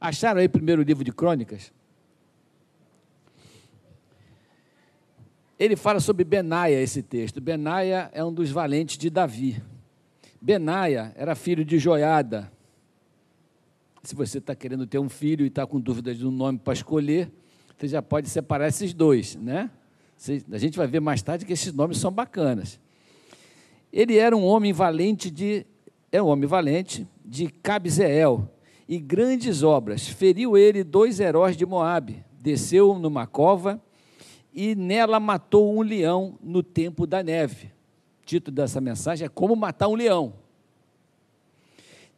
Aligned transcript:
Acharam 0.00 0.40
aí 0.40 0.46
o 0.46 0.50
primeiro 0.50 0.82
livro 0.82 1.02
de 1.02 1.12
crônicas? 1.12 1.72
Ele 5.58 5.74
fala 5.74 5.98
sobre 5.98 6.22
Benaia, 6.22 6.80
esse 6.80 7.02
texto. 7.02 7.40
Benaia 7.40 8.08
é 8.12 8.24
um 8.24 8.32
dos 8.32 8.50
valentes 8.50 8.96
de 8.96 9.10
Davi. 9.10 9.60
Benaia 10.40 11.12
era 11.16 11.34
filho 11.34 11.64
de 11.64 11.78
Joiada. 11.78 12.52
Se 14.04 14.14
você 14.14 14.38
está 14.38 14.54
querendo 14.54 14.86
ter 14.86 15.00
um 15.00 15.08
filho 15.08 15.44
e 15.44 15.48
está 15.48 15.66
com 15.66 15.80
dúvidas 15.80 16.16
de 16.16 16.24
um 16.24 16.30
nome 16.30 16.58
para 16.58 16.72
escolher, 16.72 17.28
você 17.76 17.88
já 17.88 18.00
pode 18.00 18.28
separar 18.28 18.68
esses 18.68 18.94
dois, 18.94 19.34
né? 19.34 19.68
A 20.52 20.58
gente 20.58 20.78
vai 20.78 20.86
ver 20.86 21.00
mais 21.00 21.22
tarde 21.22 21.44
que 21.44 21.52
esses 21.52 21.72
nomes 21.72 21.98
são 21.98 22.12
bacanas. 22.12 22.78
Ele 23.92 24.16
era 24.16 24.36
um 24.36 24.44
homem 24.44 24.72
valente 24.72 25.28
de 25.30 25.66
é 26.10 26.22
um 26.22 26.26
homem 26.26 26.46
valente 26.48 27.06
de 27.24 27.48
Cabzeel 27.48 28.48
e 28.88 28.98
grandes 28.98 29.62
obras. 29.62 30.08
Feriu 30.08 30.56
ele 30.56 30.82
dois 30.82 31.20
heróis 31.20 31.56
de 31.56 31.66
Moabe, 31.66 32.24
desceu 32.40 32.98
numa 32.98 33.26
cova 33.26 33.80
e 34.52 34.74
nela 34.74 35.20
matou 35.20 35.76
um 35.76 35.82
leão 35.82 36.38
no 36.42 36.62
tempo 36.62 37.06
da 37.06 37.22
neve. 37.22 37.66
O 38.22 38.26
título 38.26 38.54
dessa 38.54 38.80
mensagem 38.80 39.26
é 39.26 39.28
Como 39.28 39.54
Matar 39.54 39.88
um 39.88 39.94
Leão. 39.94 40.34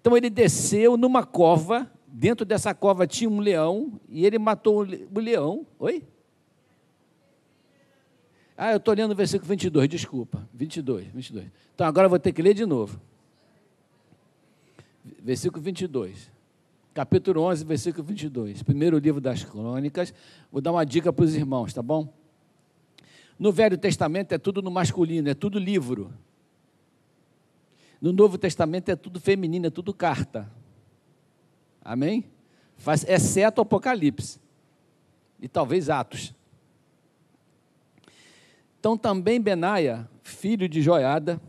Então 0.00 0.16
ele 0.16 0.30
desceu 0.30 0.96
numa 0.96 1.24
cova, 1.24 1.90
dentro 2.06 2.46
dessa 2.46 2.72
cova 2.72 3.06
tinha 3.06 3.28
um 3.28 3.40
leão, 3.40 4.00
e 4.08 4.24
ele 4.24 4.38
matou 4.38 4.78
o 4.78 5.20
leão. 5.20 5.66
Oi? 5.78 6.02
Ah, 8.56 8.72
eu 8.72 8.78
estou 8.78 8.94
lendo 8.94 9.10
o 9.10 9.14
versículo 9.14 9.48
22, 9.48 9.88
desculpa. 9.88 10.48
22, 10.54 11.08
22. 11.08 11.46
Então 11.74 11.86
agora 11.86 12.06
eu 12.06 12.10
vou 12.10 12.18
ter 12.18 12.32
que 12.32 12.40
ler 12.40 12.54
de 12.54 12.64
novo. 12.64 12.98
Versículo 15.22 15.62
22. 15.62 16.30
Capítulo 17.00 17.40
11, 17.44 17.64
versículo 17.64 18.04
22. 18.04 18.62
Primeiro 18.62 18.98
livro 18.98 19.22
das 19.22 19.42
crônicas. 19.42 20.12
Vou 20.52 20.60
dar 20.60 20.70
uma 20.70 20.84
dica 20.84 21.10
para 21.10 21.24
os 21.24 21.34
irmãos, 21.34 21.72
tá 21.72 21.80
bom? 21.80 22.12
No 23.38 23.50
Velho 23.50 23.78
Testamento 23.78 24.32
é 24.32 24.38
tudo 24.38 24.60
no 24.60 24.70
masculino, 24.70 25.26
é 25.30 25.32
tudo 25.32 25.58
livro. 25.58 26.12
No 28.02 28.12
Novo 28.12 28.36
Testamento 28.36 28.90
é 28.90 28.96
tudo 28.96 29.18
feminino, 29.18 29.68
é 29.68 29.70
tudo 29.70 29.94
carta. 29.94 30.52
Amém? 31.82 32.26
Faz, 32.76 33.02
exceto 33.08 33.62
Apocalipse. 33.62 34.38
E 35.40 35.48
talvez 35.48 35.88
Atos. 35.88 36.34
Então 38.78 38.94
também 38.94 39.40
Benaia, 39.40 40.06
filho 40.22 40.68
de 40.68 40.82
Joiada, 40.82 41.40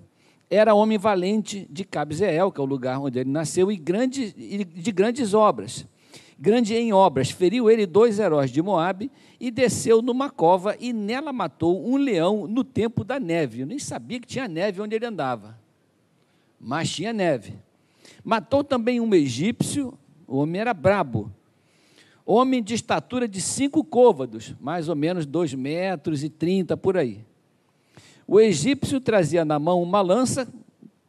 era 0.52 0.76
homem 0.76 0.98
valente 0.98 1.66
de 1.72 1.86
Cabzeel, 1.86 2.52
que 2.52 2.60
é 2.60 2.64
o 2.64 2.68
lugar 2.68 3.00
onde 3.00 3.18
ele 3.18 3.30
nasceu, 3.30 3.72
e 3.72 3.78
grande, 3.78 4.34
de 4.34 4.92
grandes 4.92 5.34
obras. 5.34 5.88
Grande 6.38 6.76
em 6.76 6.92
obras, 6.92 7.32
feriu 7.32 7.70
ele 7.70 7.86
dois 7.86 8.20
heróis 8.20 8.52
de 8.52 8.62
Moabe 8.62 9.10
e 9.40 9.50
desceu 9.50 10.02
numa 10.02 10.30
cova 10.30 10.76
e 10.78 10.92
nela 10.92 11.32
matou 11.32 11.88
um 11.88 11.96
leão 11.96 12.48
no 12.48 12.66
tempo 12.66 13.06
da 13.06 13.18
neve. 13.18 13.62
Eu 13.62 13.68
nem 13.68 13.80
sabia 13.80 14.20
que 14.20 14.28
tinha 14.28 14.48
neve 14.48 14.82
onde 14.82 14.94
ele 14.94 15.06
andava, 15.06 15.58
mas 16.60 16.90
tinha 16.92 17.14
neve. 17.14 17.54
Matou 18.24 18.64
também 18.64 19.00
um 19.00 19.14
egípcio, 19.14 19.98
o 20.28 20.38
homem 20.38 20.60
era 20.60 20.74
brabo, 20.74 21.32
homem 22.26 22.62
de 22.62 22.74
estatura 22.74 23.28
de 23.28 23.40
cinco 23.40 23.84
côvados, 23.84 24.54
mais 24.60 24.90
ou 24.90 24.96
menos 24.96 25.26
dois 25.26 25.54
metros 25.54 26.24
e 26.24 26.30
trinta 26.30 26.76
por 26.76 26.98
aí. 26.98 27.24
O 28.32 28.40
egípcio 28.40 29.02
trazia 29.02 29.44
na 29.44 29.60
mão 29.60 29.84
uma 29.84 30.00
lança 30.00 30.48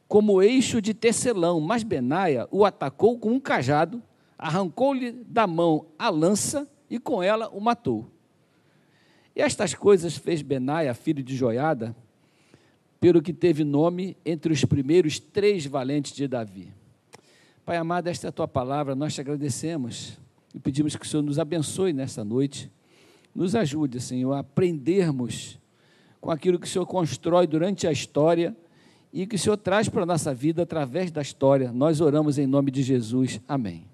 como 0.09 0.43
eixo 0.43 0.81
de 0.81 0.93
tecelão, 0.93 1.61
mas 1.61 1.81
Benaia 1.81 2.49
o 2.51 2.65
atacou 2.65 3.17
com 3.17 3.31
um 3.31 3.39
cajado, 3.39 4.03
arrancou-lhe 4.37 5.13
da 5.25 5.47
mão 5.47 5.85
a 5.97 6.09
lança 6.09 6.69
e 6.89 6.99
com 6.99 7.23
ela 7.23 7.47
o 7.47 7.61
matou. 7.61 8.11
E 9.33 9.41
estas 9.41 9.73
coisas 9.73 10.17
fez 10.17 10.41
Benaia, 10.41 10.93
filho 10.93 11.23
de 11.23 11.33
Joiada, 11.33 11.95
pelo 12.99 13.21
que 13.21 13.31
teve 13.31 13.63
nome 13.63 14.17
entre 14.25 14.51
os 14.51 14.65
primeiros 14.65 15.17
três 15.17 15.65
valentes 15.65 16.11
de 16.11 16.27
Davi. 16.27 16.73
Pai 17.65 17.77
amado, 17.77 18.07
esta 18.07 18.27
é 18.27 18.29
a 18.29 18.33
tua 18.33 18.49
palavra, 18.49 18.95
nós 18.95 19.13
te 19.13 19.21
agradecemos 19.21 20.19
e 20.53 20.59
pedimos 20.59 20.93
que 20.97 21.05
o 21.05 21.07
Senhor 21.07 21.23
nos 21.23 21.39
abençoe 21.39 21.93
nesta 21.93 22.21
noite. 22.21 22.69
Nos 23.33 23.55
ajude, 23.55 24.01
Senhor, 24.01 24.33
a 24.33 24.39
aprendermos 24.39 25.57
com 26.23 26.31
aquilo 26.31 26.57
que 26.57 26.65
o 26.65 26.69
Senhor 26.69 26.85
constrói 26.85 27.45
durante 27.45 27.85
a 27.85 27.91
história 27.91 28.55
e 29.11 29.27
que 29.27 29.35
o 29.35 29.39
Senhor 29.39 29.57
traz 29.57 29.89
para 29.89 30.03
a 30.03 30.05
nossa 30.05 30.33
vida 30.33 30.63
através 30.63 31.11
da 31.11 31.21
história. 31.21 31.69
Nós 31.73 31.99
oramos 31.99 32.37
em 32.37 32.47
nome 32.47 32.71
de 32.71 32.81
Jesus. 32.81 33.41
Amém. 33.45 33.85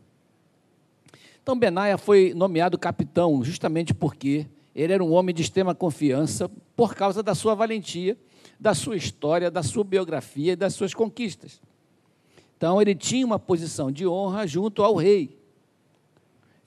Então, 1.42 1.58
Benaia 1.58 1.98
foi 1.98 2.32
nomeado 2.36 2.78
capitão 2.78 3.44
justamente 3.44 3.96
porque 3.96 4.46
ele 4.76 4.94
era 4.94 5.04
um 5.04 5.12
homem 5.12 5.34
de 5.34 5.42
extrema 5.42 5.74
confiança 5.74 6.48
por 6.76 6.94
causa 6.94 7.24
da 7.24 7.34
sua 7.34 7.56
valentia, 7.56 8.16
da 8.60 8.76
sua 8.76 8.96
história, 8.96 9.50
da 9.50 9.64
sua 9.64 9.84
biografia 9.84 10.54
e 10.54 10.56
das 10.56 10.76
suas 10.76 10.94
conquistas. 10.94 11.60
Então, 12.56 12.80
ele 12.80 12.94
tinha 12.94 13.26
uma 13.26 13.40
posição 13.40 13.92
de 13.92 14.06
honra 14.06 14.46
junto 14.46 14.84
ao 14.84 14.96
rei 14.96 15.40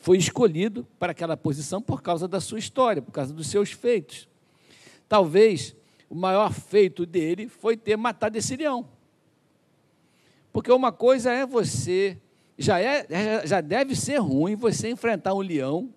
foi 0.00 0.18
escolhido 0.18 0.84
para 0.98 1.12
aquela 1.12 1.36
posição 1.36 1.80
por 1.80 2.02
causa 2.02 2.26
da 2.26 2.40
sua 2.40 2.58
história, 2.58 3.00
por 3.00 3.12
causa 3.12 3.32
dos 3.32 3.46
seus 3.46 3.70
feitos. 3.70 4.26
Talvez 5.12 5.76
o 6.08 6.14
maior 6.14 6.50
feito 6.50 7.04
dele 7.04 7.46
foi 7.46 7.76
ter 7.76 7.98
matado 7.98 8.38
esse 8.38 8.56
leão. 8.56 8.88
Porque 10.50 10.72
uma 10.72 10.90
coisa 10.90 11.30
é 11.30 11.44
você, 11.44 12.18
já, 12.56 12.80
é, 12.80 13.46
já 13.46 13.60
deve 13.60 13.94
ser 13.94 14.16
ruim 14.16 14.56
você 14.56 14.88
enfrentar 14.88 15.34
um 15.34 15.42
leão 15.42 15.92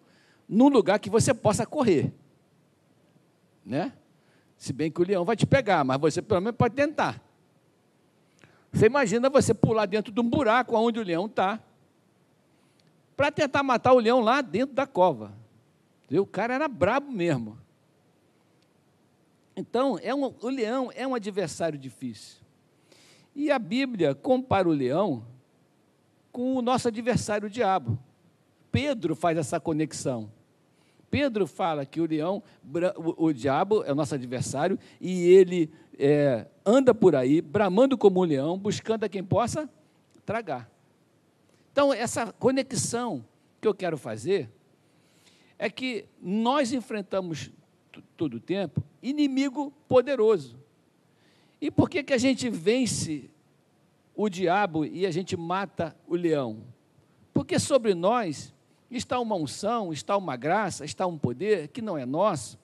num 0.50 0.68
lugar 0.68 1.00
que 1.00 1.09
você 1.09 1.34
possa 1.34 1.66
correr. 1.66 2.14
Né? 3.66 3.94
Se 4.58 4.74
bem 4.74 4.92
que 4.92 5.00
o 5.00 5.06
leão 5.06 5.24
vai 5.24 5.38
te 5.38 5.46
pegar, 5.46 5.86
mas 5.86 5.97
você 5.97 6.22
pelo 6.22 6.42
menos 6.42 6.58
pode 6.58 6.76
tentar. 6.76 7.24
Você 8.70 8.88
imagina 8.88 9.30
você 9.30 9.53
pular 9.53 9.86
dentro 9.86 10.12
de 10.12 10.20
um 10.20 10.30
buraco 10.30 10.76
onde 10.76 11.00
o 11.00 11.03
leão 11.03 11.28
está 11.28 11.58
para 13.16 13.32
tentar 13.32 13.64
matar 13.64 13.94
o 13.94 14.00
leão 14.00 14.20
lá 14.20 14.42
dentro 14.42 14.76
da 14.76 14.86
cova. 14.86 15.32
O 16.12 16.26
cara 16.26 16.53
era 16.53 16.68
brabo 16.68 17.09
mesmo. 17.09 17.64
Então, 19.55 19.97
é 20.01 20.13
um, 20.13 20.33
o 20.41 20.49
leão 20.49 20.91
é 20.93 21.07
um 21.07 21.16
adversário 21.16 21.79
difícil. 21.79 22.38
E 23.33 23.51
a 23.51 23.57
Bíblia 23.57 24.13
compara 24.13 24.67
o 24.67 24.71
leão 24.71 25.25
com 26.31 26.55
o 26.55 26.61
nosso 26.61 26.88
adversário, 26.88 27.47
o 27.47 27.49
diabo. 27.49 27.97
Pedro 28.71 29.16
faz 29.16 29.38
essa 29.38 29.59
conexão. 29.59 30.29
Pedro 31.09 31.47
fala 31.47 31.85
que 31.85 32.01
o 32.01 32.05
leão, 32.05 32.43
o, 32.97 33.27
o 33.27 33.33
diabo 33.33 33.83
é 33.85 33.91
o 33.91 33.95
nosso 33.95 34.13
adversário, 34.16 34.77
e 34.99 35.23
ele 35.29 35.72
é, 35.97 36.45
anda 36.66 36.93
por 36.93 37.16
aí, 37.16 37.41
bramando 37.41 37.97
como 37.97 38.19
um 38.19 38.25
leão, 38.25 38.57
buscando 38.57 39.05
a 39.05 39.09
quem 39.09 39.23
possa 39.23 39.69
tragar. 40.25 40.69
Então, 41.72 41.93
essa 41.93 42.33
conexão 42.33 43.23
que 43.61 43.67
eu 43.67 43.73
quero 43.73 43.97
fazer 43.97 44.49
é 45.57 45.69
que 45.69 46.05
nós 46.22 46.73
enfrentamos 46.73 47.51
todo 48.16 48.35
o 48.35 48.39
tempo 48.39 48.83
inimigo 49.01 49.72
poderoso. 49.88 50.57
E 51.61 51.69
por 51.72 51.89
que, 51.89 52.03
que 52.03 52.13
a 52.13 52.17
gente 52.17 52.50
vence 52.50 53.29
o 54.16 54.29
diabo 54.29 54.85
e 54.85 55.06
a 55.06 55.11
gente 55.11 55.35
mata 55.38 55.95
o 56.07 56.16
leão? 56.16 56.63
Porque 57.34 57.59
sobre 57.59 57.94
nós 57.94 58.53
está 58.89 59.19
uma 59.19 59.35
unção, 59.35 59.91
está 59.91 60.16
uma 60.16 60.35
graça, 60.35 60.85
está 60.85 61.05
um 61.05 61.17
poder 61.17 61.67
que 61.69 61.81
não 61.81 61.97
é 61.97 62.05
nosso, 62.05 62.57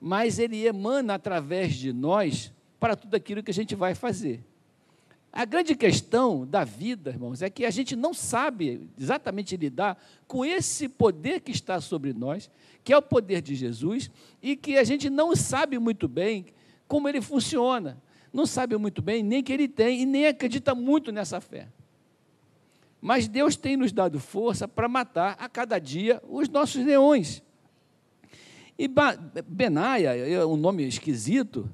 mas 0.00 0.38
ele 0.38 0.66
emana 0.66 1.14
através 1.14 1.74
de 1.74 1.92
nós 1.92 2.52
para 2.78 2.96
tudo 2.96 3.14
aquilo 3.14 3.42
que 3.42 3.50
a 3.50 3.54
gente 3.54 3.74
vai 3.74 3.94
fazer. 3.94 4.44
A 5.32 5.44
grande 5.44 5.74
questão 5.74 6.46
da 6.46 6.64
vida, 6.64 7.10
irmãos, 7.10 7.42
é 7.42 7.50
que 7.50 7.64
a 7.64 7.70
gente 7.70 7.94
não 7.94 8.14
sabe 8.14 8.88
exatamente 8.98 9.56
lidar 9.56 10.02
com 10.26 10.44
esse 10.44 10.88
poder 10.88 11.40
que 11.40 11.52
está 11.52 11.80
sobre 11.80 12.12
nós, 12.12 12.50
que 12.82 12.92
é 12.92 12.96
o 12.96 13.02
poder 13.02 13.42
de 13.42 13.54
Jesus, 13.54 14.10
e 14.42 14.56
que 14.56 14.78
a 14.78 14.84
gente 14.84 15.10
não 15.10 15.36
sabe 15.36 15.78
muito 15.78 16.08
bem 16.08 16.46
como 16.86 17.08
ele 17.08 17.20
funciona, 17.20 18.02
não 18.32 18.46
sabe 18.46 18.76
muito 18.78 19.02
bem 19.02 19.22
nem 19.22 19.42
que 19.42 19.52
ele 19.52 19.68
tem 19.68 20.00
e 20.00 20.06
nem 20.06 20.26
acredita 20.26 20.74
muito 20.74 21.12
nessa 21.12 21.40
fé. 21.40 21.68
Mas 23.00 23.28
Deus 23.28 23.54
tem 23.54 23.76
nos 23.76 23.92
dado 23.92 24.18
força 24.18 24.66
para 24.66 24.88
matar 24.88 25.36
a 25.38 25.48
cada 25.48 25.78
dia 25.78 26.22
os 26.28 26.48
nossos 26.48 26.84
leões. 26.84 27.42
E 28.78 28.88
Benaia, 29.46 30.16
é 30.16 30.44
um 30.44 30.56
nome 30.56 30.86
esquisito, 30.86 31.68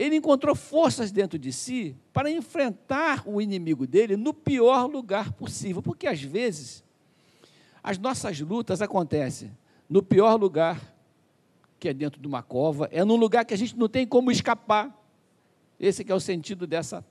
ele 0.00 0.16
encontrou 0.16 0.56
forças 0.56 1.12
dentro 1.12 1.38
de 1.38 1.52
si 1.52 1.94
para 2.10 2.30
enfrentar 2.30 3.22
o 3.26 3.38
inimigo 3.38 3.86
dele 3.86 4.16
no 4.16 4.32
pior 4.32 4.86
lugar 4.86 5.30
possível, 5.32 5.82
porque 5.82 6.06
às 6.06 6.22
vezes 6.22 6.82
as 7.82 7.98
nossas 7.98 8.40
lutas 8.40 8.80
acontecem 8.80 9.54
no 9.90 10.02
pior 10.02 10.36
lugar, 10.36 10.80
que 11.78 11.86
é 11.86 11.92
dentro 11.92 12.18
de 12.18 12.26
uma 12.26 12.42
cova, 12.42 12.88
é 12.90 13.04
num 13.04 13.16
lugar 13.16 13.44
que 13.44 13.52
a 13.52 13.58
gente 13.58 13.76
não 13.76 13.90
tem 13.90 14.06
como 14.06 14.30
escapar. 14.30 14.90
Esse 15.78 16.10
é 16.10 16.14
o 16.14 16.20
sentido 16.20 16.66
dessa, 16.66 17.04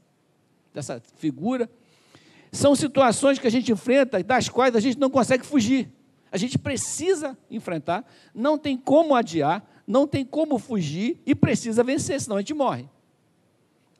dessa 0.74 1.00
figura. 1.16 1.70
São 2.52 2.76
situações 2.76 3.38
que 3.38 3.46
a 3.46 3.52
gente 3.52 3.72
enfrenta, 3.72 4.24
das 4.24 4.50
quais 4.50 4.76
a 4.76 4.80
gente 4.80 4.98
não 4.98 5.12
consegue 5.12 5.46
fugir. 5.46 5.92
A 6.32 6.38
gente 6.38 6.58
precisa 6.58 7.38
enfrentar, 7.52 8.04
não 8.34 8.58
tem 8.58 8.76
como 8.76 9.14
adiar, 9.14 9.64
não 9.90 10.06
tem 10.06 10.24
como 10.24 10.60
fugir 10.60 11.20
e 11.26 11.34
precisa 11.34 11.84
vencer, 11.84 12.22
senão 12.22 12.38
a 12.38 12.42
gente 12.42 12.54
morre. 12.54 12.88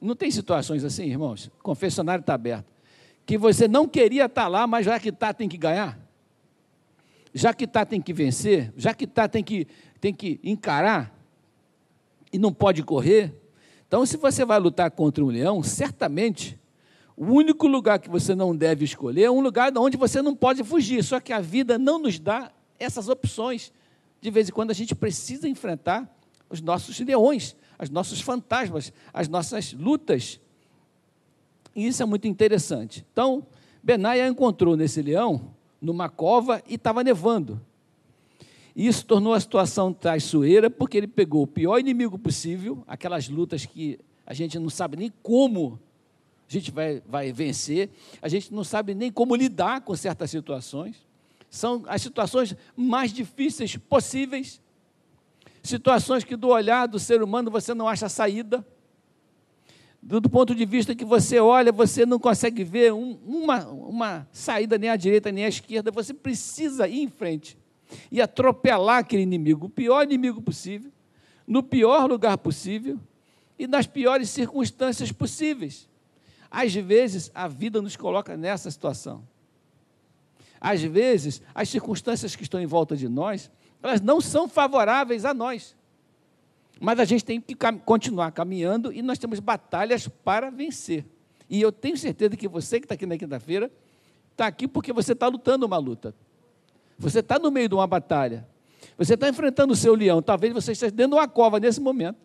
Não 0.00 0.14
tem 0.14 0.30
situações 0.30 0.84
assim, 0.84 1.06
irmãos? 1.06 1.50
Confessionário 1.64 2.20
está 2.20 2.32
aberto. 2.32 2.72
Que 3.26 3.36
você 3.36 3.66
não 3.66 3.88
queria 3.88 4.26
estar 4.26 4.42
tá 4.42 4.48
lá, 4.48 4.68
mas 4.68 4.86
já 4.86 5.00
que 5.00 5.08
está, 5.08 5.34
tem 5.34 5.48
que 5.48 5.56
ganhar? 5.56 5.98
Já 7.34 7.52
que 7.52 7.64
está, 7.64 7.84
tem 7.84 8.00
que 8.00 8.12
vencer? 8.12 8.72
Já 8.76 8.94
que 8.94 9.02
está, 9.02 9.28
tem 9.28 9.42
que, 9.42 9.66
tem 10.00 10.14
que 10.14 10.38
encarar? 10.44 11.12
E 12.32 12.38
não 12.38 12.52
pode 12.52 12.84
correr? 12.84 13.34
Então, 13.88 14.06
se 14.06 14.16
você 14.16 14.44
vai 14.44 14.60
lutar 14.60 14.92
contra 14.92 15.24
um 15.24 15.28
leão, 15.28 15.60
certamente 15.60 16.56
o 17.16 17.24
único 17.24 17.66
lugar 17.66 17.98
que 17.98 18.08
você 18.08 18.32
não 18.32 18.54
deve 18.54 18.84
escolher 18.84 19.24
é 19.24 19.30
um 19.30 19.40
lugar 19.40 19.76
onde 19.76 19.96
você 19.96 20.22
não 20.22 20.36
pode 20.36 20.62
fugir. 20.62 21.02
Só 21.02 21.18
que 21.18 21.32
a 21.32 21.40
vida 21.40 21.76
não 21.76 21.98
nos 21.98 22.20
dá 22.20 22.52
essas 22.78 23.08
opções. 23.08 23.72
De 24.20 24.30
vez 24.30 24.48
em 24.48 24.52
quando 24.52 24.70
a 24.70 24.74
gente 24.74 24.94
precisa 24.94 25.48
enfrentar 25.48 26.08
os 26.48 26.60
nossos 26.60 26.98
leões, 27.00 27.56
os 27.80 27.88
nossos 27.88 28.20
fantasmas, 28.20 28.92
as 29.12 29.28
nossas 29.28 29.72
lutas. 29.72 30.40
E 31.74 31.86
isso 31.86 32.02
é 32.02 32.06
muito 32.06 32.26
interessante. 32.28 33.06
Então, 33.12 33.46
Benaia 33.82 34.26
encontrou 34.28 34.76
nesse 34.76 35.00
leão, 35.00 35.54
numa 35.80 36.08
cova, 36.08 36.62
e 36.68 36.74
estava 36.74 37.02
nevando. 37.02 37.60
E 38.74 38.86
isso 38.86 39.06
tornou 39.06 39.32
a 39.32 39.40
situação 39.40 39.92
traiçoeira, 39.92 40.68
porque 40.68 40.96
ele 40.96 41.06
pegou 41.06 41.42
o 41.42 41.46
pior 41.46 41.78
inimigo 41.78 42.18
possível, 42.18 42.84
aquelas 42.86 43.28
lutas 43.28 43.64
que 43.64 43.98
a 44.26 44.34
gente 44.34 44.58
não 44.58 44.70
sabe 44.70 44.96
nem 44.96 45.12
como 45.22 45.80
a 46.48 46.52
gente 46.52 46.70
vai, 46.72 47.00
vai 47.06 47.32
vencer, 47.32 47.90
a 48.20 48.28
gente 48.28 48.52
não 48.52 48.64
sabe 48.64 48.92
nem 48.92 49.10
como 49.10 49.36
lidar 49.36 49.82
com 49.82 49.94
certas 49.94 50.30
situações. 50.30 50.96
São 51.50 51.82
as 51.88 52.00
situações 52.00 52.54
mais 52.76 53.12
difíceis 53.12 53.76
possíveis. 53.76 54.60
Situações 55.62 56.22
que, 56.22 56.36
do 56.36 56.48
olhar 56.48 56.86
do 56.86 56.98
ser 56.98 57.22
humano, 57.22 57.50
você 57.50 57.74
não 57.74 57.88
acha 57.88 58.08
saída. 58.08 58.64
Do, 60.00 60.30
ponto 60.30 60.54
de 60.54 60.64
vista 60.64 60.94
que 60.94 61.04
você 61.04 61.38
olha, 61.40 61.70
você 61.70 62.06
não 62.06 62.18
consegue 62.18 62.64
ver 62.64 62.92
um, 62.92 63.18
uma, 63.26 63.66
uma 63.66 64.28
saída 64.32 64.78
nem 64.78 64.88
à 64.88 64.96
direita 64.96 65.30
nem 65.30 65.44
à 65.44 65.48
esquerda. 65.48 65.90
Você 65.90 66.14
precisa 66.14 66.88
ir 66.88 67.02
em 67.02 67.08
frente 67.08 67.58
e 68.10 68.22
atropelar 68.22 68.98
aquele 68.98 69.22
inimigo, 69.22 69.66
o 69.66 69.70
pior 69.70 70.04
inimigo 70.04 70.40
possível, 70.40 70.90
no 71.46 71.62
pior 71.62 72.08
lugar 72.08 72.38
possível 72.38 72.98
e 73.58 73.66
nas 73.66 73.86
piores 73.86 74.30
circunstâncias 74.30 75.12
possíveis. 75.12 75.88
Às 76.48 76.74
vezes, 76.74 77.30
a 77.34 77.46
vida 77.46 77.82
nos 77.82 77.96
coloca 77.96 78.36
nessa 78.36 78.70
situação. 78.70 79.22
Às 80.60 80.82
vezes, 80.82 81.40
as 81.54 81.68
circunstâncias 81.68 82.36
que 82.36 82.42
estão 82.42 82.60
em 82.60 82.66
volta 82.66 82.96
de 82.96 83.08
nós 83.08 83.50
elas 83.82 84.00
não 84.00 84.20
são 84.20 84.48
favoráveis 84.48 85.24
a 85.24 85.32
nós. 85.32 85.76
Mas 86.80 86.98
a 86.98 87.04
gente 87.04 87.24
tem 87.24 87.40
que 87.40 87.54
cam 87.54 87.78
continuar 87.78 88.30
caminhando 88.32 88.92
e 88.92 89.02
nós 89.02 89.18
temos 89.18 89.40
batalhas 89.40 90.08
para 90.08 90.50
vencer. 90.50 91.04
E 91.48 91.60
eu 91.60 91.72
tenho 91.72 91.96
certeza 91.96 92.36
que 92.36 92.48
você 92.48 92.78
que 92.78 92.84
está 92.84 92.94
aqui 92.94 93.06
na 93.06 93.18
quinta-feira, 93.18 93.70
está 94.30 94.46
aqui 94.46 94.68
porque 94.68 94.92
você 94.92 95.12
está 95.12 95.26
lutando 95.28 95.66
uma 95.66 95.78
luta. 95.78 96.14
Você 96.98 97.20
está 97.20 97.38
no 97.38 97.50
meio 97.50 97.68
de 97.68 97.74
uma 97.74 97.86
batalha. 97.86 98.46
Você 98.96 99.14
está 99.14 99.28
enfrentando 99.28 99.72
o 99.72 99.76
seu 99.76 99.94
leão. 99.94 100.22
Talvez 100.22 100.52
você 100.52 100.72
esteja 100.72 100.92
dentro 100.92 101.16
de 101.16 101.16
uma 101.16 101.28
cova 101.28 101.58
nesse 101.58 101.80
momento. 101.80 102.18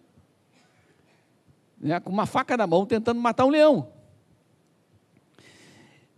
Né, 1.80 2.00
com 2.00 2.10
uma 2.10 2.26
faca 2.26 2.56
na 2.56 2.66
mão, 2.66 2.86
tentando 2.86 3.20
matar 3.20 3.46
um 3.46 3.50
leão. 3.50 3.90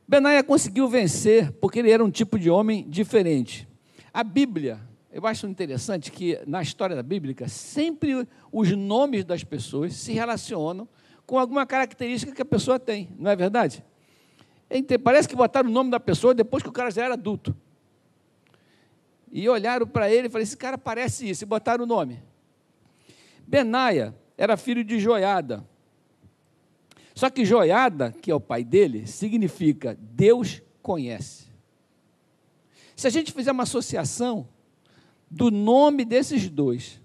Benaia 0.08 0.44
conseguiu 0.44 0.88
vencer 0.88 1.52
porque 1.54 1.80
ele 1.80 1.92
era 1.92 2.04
um 2.04 2.10
tipo 2.10 2.40
de 2.40 2.50
homem 2.50 2.90
diferente. 2.90 3.68
A 4.14 4.24
Bíblia 4.24 4.88
eu 5.18 5.26
acho 5.26 5.48
interessante 5.48 6.12
que 6.12 6.40
na 6.46 6.62
história 6.62 6.96
da 6.96 7.02
Bíblia, 7.02 7.36
sempre 7.48 8.28
os 8.52 8.72
nomes 8.74 9.26
das 9.26 9.44
pessoas 9.44 9.96
se 9.96 10.14
relacionam 10.14 10.88
com 11.26 11.40
alguma 11.40 11.66
característica 11.66 12.32
que 12.32 12.42
a 12.42 12.46
pessoa 12.46 12.78
tem, 12.80 13.10
não 13.18 13.32
é 13.32 13.36
verdade? 13.36 13.84
Parece 15.04 15.28
que 15.28 15.36
botaram 15.36 15.70
o 15.70 15.72
nome 15.72 15.90
da 15.90 16.00
pessoa 16.00 16.36
depois 16.36 16.62
que 16.62 16.70
o 16.70 16.72
cara 16.72 16.92
já 16.92 17.06
era 17.06 17.16
adulto. 17.16 17.56
E 19.32 19.50
olharam 19.50 19.88
para 19.88 20.08
ele 20.08 20.28
e 20.28 20.30
falaram: 20.30 20.44
esse 20.44 20.56
cara 20.56 20.78
parece 20.78 21.28
isso, 21.28 21.44
e 21.44 21.48
botaram 21.48 21.84
o 21.84 21.88
nome. 21.88 22.22
Benaia 23.48 24.14
era 24.38 24.56
filho 24.56 24.84
de 24.84 25.00
Joiada. 25.00 25.68
Só 27.18 27.32
que 27.32 27.44
Joiada, 27.44 28.12
que 28.22 28.30
é 28.30 28.36
o 28.36 28.40
pai 28.40 28.64
dele, 28.64 29.08
significa 29.08 29.98
Deus 30.00 30.62
conhece. 30.84 31.48
Se 32.96 33.08
a 33.08 33.10
gente 33.10 33.32
fizer 33.32 33.52
uma 33.52 33.64
associação 33.64 34.48
do 35.28 35.50
nome 35.50 36.06
desses 36.06 36.48
dois 36.48 37.02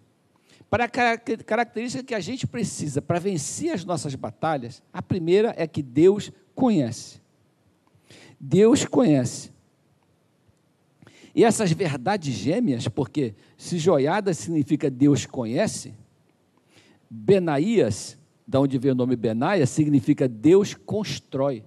para 0.68 0.84
a 0.84 0.88
característica 0.88 2.04
que 2.04 2.14
a 2.14 2.20
gente 2.20 2.46
precisa 2.46 3.00
para 3.00 3.18
vencer 3.18 3.72
as 3.72 3.86
nossas 3.86 4.14
batalhas, 4.14 4.82
a 4.92 5.00
primeira 5.00 5.54
é 5.56 5.66
que 5.66 5.82
Deus 5.82 6.30
conhece. 6.54 7.18
Deus 8.38 8.84
conhece. 8.84 9.50
E 11.34 11.42
essas 11.42 11.72
verdades 11.72 12.34
gêmeas, 12.34 12.86
porque 12.86 13.34
se 13.56 13.78
joiada 13.78 14.34
significa 14.34 14.90
Deus 14.90 15.24
conhece, 15.24 15.94
Benaías, 17.08 18.18
da 18.46 18.60
onde 18.60 18.78
vem 18.78 18.92
o 18.92 18.94
nome 18.94 19.16
Benaia, 19.16 19.66
significa 19.66 20.28
Deus 20.28 20.74
constrói. 20.74 21.64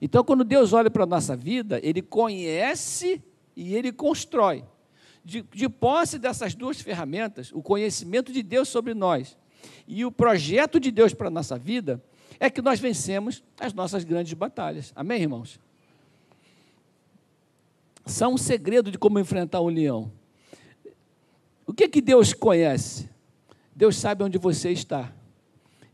Então, 0.00 0.24
quando 0.24 0.44
Deus 0.44 0.72
olha 0.72 0.90
para 0.90 1.04
a 1.04 1.06
nossa 1.06 1.36
vida, 1.36 1.80
Ele 1.82 2.02
conhece 2.02 3.22
e 3.54 3.74
Ele 3.74 3.92
constrói 3.92 4.64
de, 5.24 5.42
de 5.42 5.68
posse 5.68 6.18
dessas 6.18 6.54
duas 6.54 6.80
ferramentas, 6.80 7.50
o 7.52 7.60
conhecimento 7.60 8.32
de 8.32 8.44
Deus 8.44 8.68
sobre 8.68 8.94
nós 8.94 9.36
e 9.86 10.04
o 10.04 10.12
projeto 10.12 10.78
de 10.78 10.92
Deus 10.92 11.12
para 11.12 11.26
a 11.26 11.30
nossa 11.30 11.58
vida, 11.58 12.02
é 12.38 12.48
que 12.48 12.62
nós 12.62 12.78
vencemos 12.78 13.42
as 13.58 13.72
nossas 13.72 14.04
grandes 14.04 14.34
batalhas. 14.34 14.92
Amém, 14.94 15.22
irmãos? 15.22 15.58
São 18.04 18.34
um 18.34 18.38
segredo 18.38 18.90
de 18.90 18.98
como 18.98 19.18
enfrentar 19.18 19.60
um 19.60 19.68
leão. 19.68 20.12
O 21.66 21.72
que 21.72 21.88
que 21.88 22.00
Deus 22.00 22.32
conhece? 22.32 23.08
Deus 23.74 23.96
sabe 23.96 24.22
onde 24.22 24.38
você 24.38 24.70
está. 24.70 25.12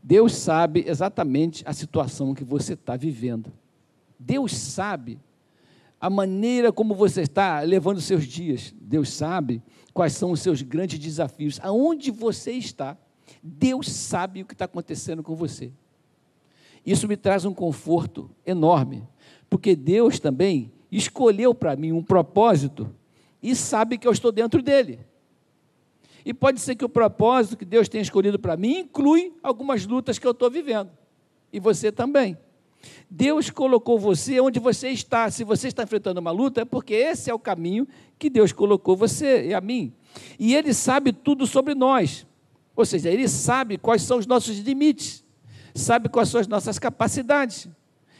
Deus 0.03 0.35
sabe 0.35 0.83
exatamente 0.85 1.63
a 1.65 1.71
situação 1.71 2.33
que 2.33 2.43
você 2.43 2.73
está 2.73 2.97
vivendo. 2.97 3.53
Deus 4.19 4.53
sabe 4.53 5.17
a 5.99 6.09
maneira 6.09 6.73
como 6.73 6.93
você 6.93 7.21
está 7.21 7.61
levando 7.61 7.97
os 7.97 8.03
seus 8.03 8.25
dias. 8.25 8.75
Deus 8.81 9.09
sabe 9.09 9.63
quais 9.93 10.11
são 10.11 10.31
os 10.31 10.41
seus 10.41 10.61
grandes 10.61 10.99
desafios. 10.99 11.57
Aonde 11.63 12.11
você 12.11 12.51
está, 12.51 12.97
Deus 13.41 13.89
sabe 13.89 14.41
o 14.41 14.45
que 14.45 14.53
está 14.53 14.65
acontecendo 14.65 15.23
com 15.23 15.35
você. 15.35 15.71
Isso 16.85 17.07
me 17.07 17.15
traz 17.15 17.45
um 17.45 17.53
conforto 17.53 18.29
enorme, 18.45 19.07
porque 19.49 19.73
Deus 19.73 20.19
também 20.19 20.73
escolheu 20.91 21.55
para 21.55 21.77
mim 21.77 21.93
um 21.93 22.03
propósito 22.03 22.93
e 23.41 23.55
sabe 23.55 23.97
que 23.97 24.05
eu 24.05 24.11
estou 24.11 24.33
dentro 24.33 24.61
dele. 24.61 24.99
E 26.25 26.33
pode 26.33 26.59
ser 26.59 26.75
que 26.75 26.85
o 26.85 26.89
propósito 26.89 27.57
que 27.57 27.65
Deus 27.65 27.89
tenha 27.89 28.01
escolhido 28.01 28.39
para 28.39 28.55
mim 28.55 28.79
inclui 28.79 29.33
algumas 29.43 29.85
lutas 29.85 30.17
que 30.17 30.25
eu 30.25 30.31
estou 30.31 30.49
vivendo. 30.49 30.89
E 31.51 31.59
você 31.59 31.91
também. 31.91 32.37
Deus 33.09 33.49
colocou 33.49 33.99
você 33.99 34.39
onde 34.39 34.59
você 34.59 34.89
está. 34.89 35.29
Se 35.29 35.43
você 35.43 35.67
está 35.67 35.83
enfrentando 35.83 36.19
uma 36.19 36.31
luta, 36.31 36.61
é 36.61 36.65
porque 36.65 36.93
esse 36.93 37.29
é 37.29 37.33
o 37.33 37.39
caminho 37.39 37.87
que 38.17 38.29
Deus 38.29 38.51
colocou 38.51 38.95
você 38.95 39.47
e 39.47 39.53
a 39.53 39.61
mim. 39.61 39.93
E 40.39 40.55
Ele 40.55 40.73
sabe 40.73 41.11
tudo 41.11 41.45
sobre 41.45 41.75
nós. 41.75 42.25
Ou 42.75 42.85
seja, 42.85 43.09
Ele 43.09 43.27
sabe 43.27 43.77
quais 43.77 44.01
são 44.01 44.17
os 44.17 44.25
nossos 44.25 44.57
limites, 44.59 45.23
sabe 45.75 46.09
quais 46.09 46.29
são 46.29 46.41
as 46.41 46.47
nossas 46.47 46.79
capacidades, 46.79 47.67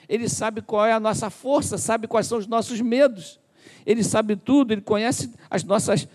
Ele 0.07 0.29
sabe 0.29 0.61
qual 0.61 0.85
é 0.85 0.93
a 0.93 0.99
nossa 0.99 1.29
força, 1.29 1.77
sabe 1.77 2.07
quais 2.07 2.27
são 2.27 2.37
os 2.37 2.47
nossos 2.47 2.79
medos. 2.79 3.39
Ele 3.85 4.03
sabe 4.03 4.35
tudo, 4.35 4.71
Ele 4.71 4.81
conhece 4.81 5.33
as 5.49 5.63
nossas, 5.63 6.07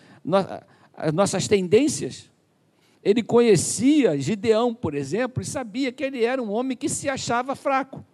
as 0.99 1.13
nossas 1.13 1.47
tendências. 1.47 2.29
Ele 3.05 3.23
conhecia 3.23 4.19
Gideão, 4.19 4.75
por 4.75 4.95
exemplo, 4.95 5.41
e 5.41 5.47
sabia 5.47 5.93
que 5.93 6.03
ele 6.03 6.25
era 6.25 6.43
um 6.43 6.51
homem 6.51 6.77
que 6.77 6.89
se 6.89 7.09
achava 7.09 7.55
fraco. 7.55 8.05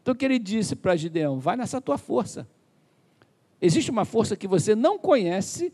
Então 0.00 0.14
o 0.14 0.16
que 0.16 0.24
ele 0.24 0.38
disse 0.38 0.74
para 0.74 0.96
Gideão? 0.96 1.38
Vai 1.38 1.56
nessa 1.56 1.78
tua 1.78 1.98
força. 1.98 2.48
Existe 3.60 3.90
uma 3.90 4.06
força 4.06 4.34
que 4.34 4.48
você 4.48 4.74
não 4.74 4.98
conhece, 4.98 5.70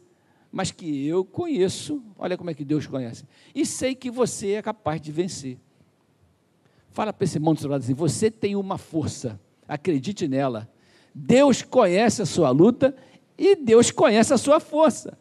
mas 0.51 0.73
que 0.73 1.07
eu 1.07 1.25
conheço. 1.25 2.03
Olha 2.19 2.37
como 2.37 2.51
é 2.51 2.55
que 2.55 2.65
Deus 2.65 2.89
conhece. 2.89 3.25
E 3.55 3.65
sei 3.65 3.95
que 3.95 4.11
você 4.11 4.55
é 4.55 4.63
capaz 4.63 5.01
de 5.01 5.13
vencer. 5.13 5.57
Fala 6.91 7.13
para 7.13 7.25
esse 7.25 7.37
irmão 7.37 7.55
do 7.55 7.61
seu 7.61 7.71
lado 7.71 7.83
assim: 7.83 7.95
você 7.95 8.33
tem 8.33 8.57
uma 8.57 8.77
força, 8.77 9.41
acredite 9.69 10.27
nela. 10.27 10.69
Deus 11.15 11.63
conhece 11.63 12.21
a 12.21 12.27
sua 12.27 12.51
luta 12.51 12.97
e 13.39 13.55
Deus 13.55 13.93
conhece 13.93 14.35
a 14.35 14.39
sua 14.39 14.59
força. 14.59 15.17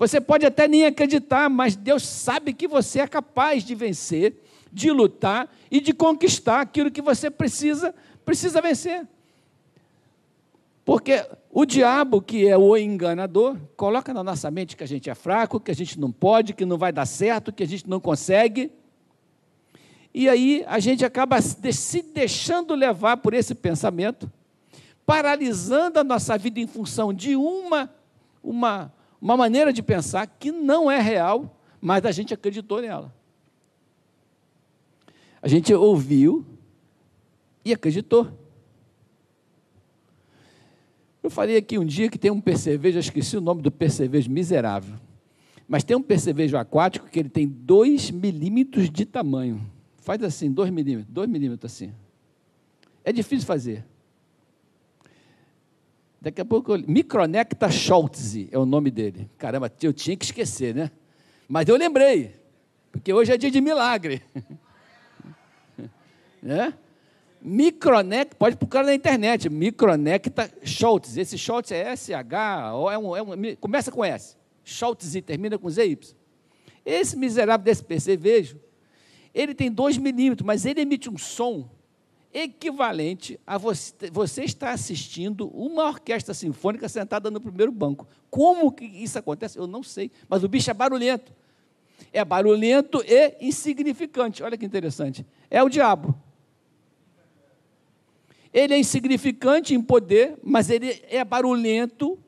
Você 0.00 0.20
pode 0.20 0.44
até 0.44 0.66
nem 0.66 0.84
acreditar, 0.84 1.48
mas 1.48 1.76
Deus 1.76 2.04
sabe 2.04 2.52
que 2.52 2.66
você 2.66 2.98
é 2.98 3.06
capaz 3.06 3.62
de 3.62 3.76
vencer 3.76 4.34
de 4.72 4.90
lutar 4.90 5.48
e 5.68 5.80
de 5.80 5.92
conquistar 5.92 6.60
aquilo 6.60 6.90
que 6.90 7.02
você 7.02 7.28
precisa 7.28 7.94
Precisa 8.24 8.60
vencer. 8.60 9.08
Porque 10.84 11.26
o 11.50 11.64
diabo, 11.64 12.22
que 12.22 12.46
é 12.46 12.56
o 12.56 12.76
enganador, 12.76 13.56
coloca 13.76 14.14
na 14.14 14.22
nossa 14.22 14.50
mente 14.50 14.76
que 14.76 14.84
a 14.84 14.86
gente 14.86 15.10
é 15.10 15.14
fraco, 15.14 15.58
que 15.58 15.70
a 15.70 15.74
gente 15.74 15.98
não 15.98 16.12
pode, 16.12 16.54
que 16.54 16.64
não 16.64 16.78
vai 16.78 16.92
dar 16.92 17.06
certo, 17.06 17.52
que 17.52 17.62
a 17.62 17.66
gente 17.66 17.88
não 17.88 17.98
consegue. 17.98 18.70
E 20.14 20.28
aí 20.28 20.64
a 20.68 20.78
gente 20.78 21.04
acaba 21.04 21.40
se 21.40 22.02
deixando 22.02 22.74
levar 22.74 23.16
por 23.16 23.34
esse 23.34 23.52
pensamento, 23.52 24.30
paralisando 25.04 25.98
a 25.98 26.04
nossa 26.04 26.38
vida 26.38 26.60
em 26.60 26.66
função 26.66 27.12
de 27.12 27.34
uma, 27.34 27.92
uma, 28.42 28.92
uma 29.20 29.36
maneira 29.36 29.72
de 29.72 29.82
pensar 29.82 30.26
que 30.26 30.50
não 30.50 30.90
é 30.90 31.00
real, 31.00 31.60
mas 31.80 32.04
a 32.04 32.12
gente 32.12 32.32
acreditou 32.32 32.80
nela. 32.80 33.14
A 35.42 35.48
gente 35.48 35.72
ouviu 35.74 36.44
e 37.64 37.72
acreditou. 37.72 38.30
Eu 41.22 41.30
falei 41.30 41.56
aqui 41.56 41.78
um 41.78 41.84
dia 41.84 42.08
que 42.08 42.18
tem 42.18 42.30
um 42.30 42.40
percevejo, 42.40 42.96
eu 42.96 43.00
esqueci 43.00 43.36
o 43.36 43.40
nome 43.40 43.60
do 43.60 43.70
percevejo 43.70 44.30
miserável, 44.30 44.96
mas 45.68 45.84
tem 45.84 45.96
um 45.96 46.02
percevejo 46.02 46.56
aquático 46.56 47.08
que 47.08 47.18
ele 47.18 47.28
tem 47.28 47.46
2 47.46 48.10
milímetros 48.10 48.90
de 48.90 49.04
tamanho. 49.04 49.70
Faz 49.98 50.22
assim, 50.22 50.50
2 50.50 50.70
milímetros, 50.70 51.12
2 51.12 51.28
milímetros 51.28 51.72
assim. 51.72 51.92
É 53.04 53.12
difícil 53.12 53.46
fazer. 53.46 53.84
Daqui 56.20 56.40
a 56.40 56.44
pouco, 56.44 56.74
eu... 56.74 56.84
Micronecta 56.86 57.70
Schultze 57.70 58.48
é 58.52 58.58
o 58.58 58.66
nome 58.66 58.90
dele. 58.90 59.30
Caramba, 59.38 59.72
eu 59.82 59.92
tinha 59.92 60.16
que 60.16 60.24
esquecer, 60.26 60.74
né? 60.74 60.90
Mas 61.48 61.66
eu 61.68 61.76
lembrei, 61.76 62.36
porque 62.92 63.12
hoje 63.12 63.32
é 63.32 63.38
dia 63.38 63.50
de 63.50 63.60
milagre. 63.60 64.22
né? 66.42 66.74
Micronecta, 67.40 68.36
pode 68.36 68.56
procurar 68.56 68.84
na 68.84 68.94
internet, 68.94 69.48
Micronecta 69.48 70.52
Schultz. 70.62 71.16
Esse 71.16 71.38
Schultz 71.38 71.72
é 71.72 71.96
SH, 71.96 72.10
é 72.10 72.98
um, 72.98 73.16
é 73.16 73.22
um, 73.22 73.56
começa 73.58 73.90
com 73.90 74.04
S. 74.04 74.36
Schultz 74.62 75.14
e 75.14 75.22
termina 75.22 75.58
com 75.58 75.70
ZY. 75.70 75.98
Esse 76.84 77.16
miserável 77.16 77.64
desse 77.64 77.82
percevejo, 77.82 78.60
ele 79.32 79.54
tem 79.54 79.70
2 79.72 79.96
milímetros, 79.96 80.46
mas 80.46 80.66
ele 80.66 80.82
emite 80.82 81.08
um 81.08 81.16
som 81.16 81.68
equivalente 82.32 83.38
a 83.46 83.58
você, 83.58 84.10
você 84.10 84.44
estar 84.44 84.70
assistindo 84.70 85.48
uma 85.48 85.84
orquestra 85.84 86.32
sinfônica 86.32 86.88
sentada 86.88 87.30
no 87.30 87.40
primeiro 87.40 87.72
banco. 87.72 88.06
Como 88.30 88.70
que 88.70 88.84
isso 88.84 89.18
acontece? 89.18 89.58
Eu 89.58 89.66
não 89.66 89.82
sei, 89.82 90.10
mas 90.28 90.44
o 90.44 90.48
bicho 90.48 90.70
é 90.70 90.74
barulhento. 90.74 91.32
É 92.12 92.24
barulhento 92.24 93.02
e 93.06 93.36
insignificante. 93.40 94.42
Olha 94.42 94.56
que 94.56 94.64
interessante. 94.64 95.26
É 95.50 95.62
o 95.62 95.68
diabo. 95.68 96.14
Ele 98.52 98.74
é 98.74 98.78
insignificante 98.78 99.74
em 99.74 99.82
poder, 99.82 100.36
mas 100.42 100.70
ele 100.70 101.02
é 101.08 101.24
barulhento 101.24 102.18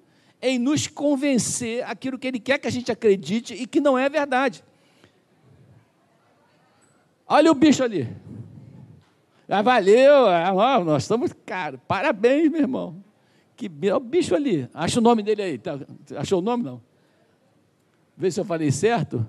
em 0.40 0.58
nos 0.58 0.86
convencer 0.86 1.84
aquilo 1.84 2.18
que 2.18 2.26
ele 2.26 2.40
quer 2.40 2.58
que 2.58 2.66
a 2.66 2.70
gente 2.70 2.90
acredite 2.90 3.54
e 3.54 3.66
que 3.66 3.80
não 3.80 3.96
é 3.96 4.08
verdade. 4.08 4.64
Olha 7.26 7.50
o 7.50 7.54
bicho 7.54 7.82
ali. 7.82 8.08
Ah, 9.54 9.60
valeu, 9.60 10.26
ah, 10.28 10.82
nós 10.82 11.02
estamos, 11.02 11.30
cara, 11.44 11.76
parabéns, 11.86 12.50
meu 12.50 12.62
irmão. 12.62 13.04
Que 13.54 13.70
o 13.94 14.00
bicho 14.00 14.34
ali. 14.34 14.66
Acha 14.72 14.98
o 14.98 15.02
nome 15.02 15.22
dele 15.22 15.42
aí. 15.42 15.58
Tá, 15.58 15.78
achou 16.16 16.38
o 16.38 16.42
nome? 16.42 16.64
Não. 16.64 16.80
Vê 18.16 18.30
se 18.30 18.40
eu 18.40 18.46
falei 18.46 18.72
certo. 18.72 19.26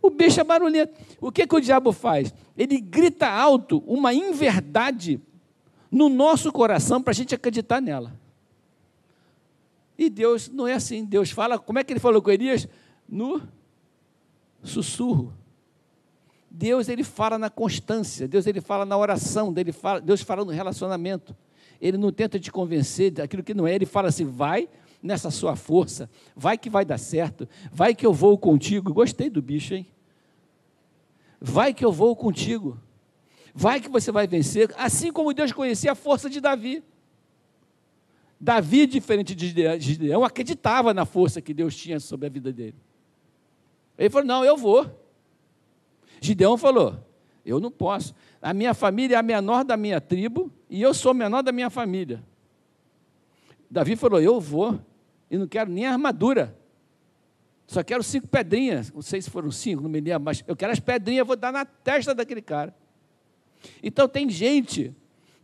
O 0.00 0.10
bicho 0.10 0.40
é 0.40 0.44
barulhento. 0.44 0.94
O 1.20 1.32
que, 1.32 1.44
que 1.44 1.56
o 1.56 1.60
diabo 1.60 1.90
faz? 1.90 2.32
Ele 2.56 2.80
grita 2.80 3.28
alto 3.28 3.82
uma 3.84 4.14
inverdade 4.14 5.20
no 5.90 6.08
nosso 6.08 6.52
coração 6.52 7.02
para 7.02 7.10
a 7.10 7.14
gente 7.14 7.34
acreditar 7.34 7.80
nela. 7.80 8.16
E 9.98 10.08
Deus 10.08 10.48
não 10.48 10.68
é 10.68 10.74
assim. 10.74 11.04
Deus 11.04 11.32
fala, 11.32 11.58
como 11.58 11.80
é 11.80 11.84
que 11.84 11.92
ele 11.92 11.98
falou 11.98 12.22
com 12.22 12.30
Elias? 12.30 12.68
No 13.08 13.42
sussurro. 14.62 15.32
Deus 16.58 16.88
ele 16.88 17.04
fala 17.04 17.38
na 17.38 17.50
constância, 17.50 18.26
Deus 18.26 18.46
ele 18.46 18.62
fala 18.62 18.86
na 18.86 18.96
oração, 18.96 19.52
Deus 19.52 19.76
fala, 19.76 20.00
Deus 20.00 20.22
fala 20.22 20.42
no 20.42 20.50
relacionamento. 20.50 21.36
Ele 21.78 21.98
não 21.98 22.10
tenta 22.10 22.40
te 22.40 22.50
convencer 22.50 23.10
daquilo 23.10 23.42
que 23.42 23.52
não 23.52 23.66
é, 23.66 23.74
ele 23.74 23.84
fala 23.84 24.08
assim: 24.08 24.24
vai 24.24 24.66
nessa 25.02 25.30
sua 25.30 25.54
força, 25.54 26.08
vai 26.34 26.56
que 26.56 26.70
vai 26.70 26.82
dar 26.82 26.96
certo, 26.96 27.46
vai 27.70 27.94
que 27.94 28.06
eu 28.06 28.12
vou 28.12 28.38
contigo. 28.38 28.90
Gostei 28.94 29.28
do 29.28 29.42
bicho, 29.42 29.74
hein? 29.74 29.86
Vai 31.38 31.74
que 31.74 31.84
eu 31.84 31.92
vou 31.92 32.16
contigo. 32.16 32.80
Vai 33.54 33.78
que 33.78 33.90
você 33.90 34.10
vai 34.10 34.26
vencer, 34.26 34.72
assim 34.78 35.12
como 35.12 35.34
Deus 35.34 35.52
conhecia 35.52 35.92
a 35.92 35.94
força 35.94 36.30
de 36.30 36.40
Davi. 36.40 36.82
Davi, 38.40 38.86
diferente 38.86 39.34
de 39.34 39.78
Gideão, 39.78 40.24
acreditava 40.24 40.94
na 40.94 41.04
força 41.04 41.42
que 41.42 41.52
Deus 41.52 41.76
tinha 41.76 42.00
sobre 42.00 42.26
a 42.26 42.30
vida 42.30 42.50
dele. 42.50 42.76
Ele 43.98 44.08
falou: 44.08 44.26
Não, 44.26 44.42
eu 44.42 44.56
vou. 44.56 45.05
Gideão 46.20 46.56
falou: 46.56 46.98
Eu 47.44 47.60
não 47.60 47.70
posso. 47.70 48.14
A 48.40 48.52
minha 48.54 48.74
família 48.74 49.16
é 49.16 49.18
a 49.18 49.22
menor 49.22 49.64
da 49.64 49.76
minha 49.76 50.00
tribo 50.00 50.50
e 50.68 50.82
eu 50.82 50.92
sou 50.92 51.12
o 51.12 51.14
menor 51.14 51.42
da 51.42 51.52
minha 51.52 51.70
família. 51.70 52.22
Davi 53.70 53.96
falou: 53.96 54.20
Eu 54.20 54.40
vou 54.40 54.78
e 55.30 55.36
não 55.36 55.46
quero 55.46 55.70
nem 55.70 55.86
armadura. 55.86 56.56
Só 57.66 57.82
quero 57.82 58.02
cinco 58.02 58.28
pedrinhas. 58.28 58.92
Não 58.92 59.02
sei 59.02 59.20
se 59.20 59.28
foram 59.28 59.50
cinco, 59.50 59.82
não 59.82 59.90
me 59.90 60.00
lembro, 60.00 60.20
mas 60.20 60.44
eu 60.46 60.54
quero 60.54 60.72
as 60.72 60.80
pedrinhas, 60.80 61.26
vou 61.26 61.36
dar 61.36 61.52
na 61.52 61.64
testa 61.64 62.14
daquele 62.14 62.42
cara. 62.42 62.74
Então 63.82 64.08
tem 64.08 64.28
gente 64.30 64.94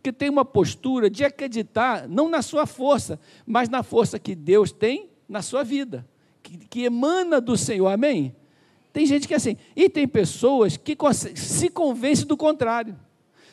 que 0.03 0.13
tem 0.13 0.29
uma 0.29 0.45
postura 0.45 1.09
de 1.09 1.25
acreditar 1.25 2.09
não 2.09 2.29
na 2.29 2.43
sua 2.43 2.67
força, 2.67 3.19
mas 3.47 3.69
na 3.69 3.83
força 3.83 4.19
que 4.19 4.35
Deus 4.35 4.73
tem 4.73 5.11
na 5.29 5.43
sua 5.43 5.63
vida, 5.63 6.07
que, 6.43 6.59
que 6.59 6.85
emana 6.85 7.41
do 7.41 7.57
Senhor, 7.57 7.89
amém? 7.89 8.35
Tem 8.93 9.07
gente 9.07 9.27
que 9.27 9.35
é 9.35 9.37
assim, 9.37 9.57
e 9.75 9.89
tem 9.89 10.07
pessoas 10.07 10.77
que 10.77 10.97
se 11.35 11.71
convencem 11.71 12.27
do 12.27 12.37
contrário. 12.37 12.97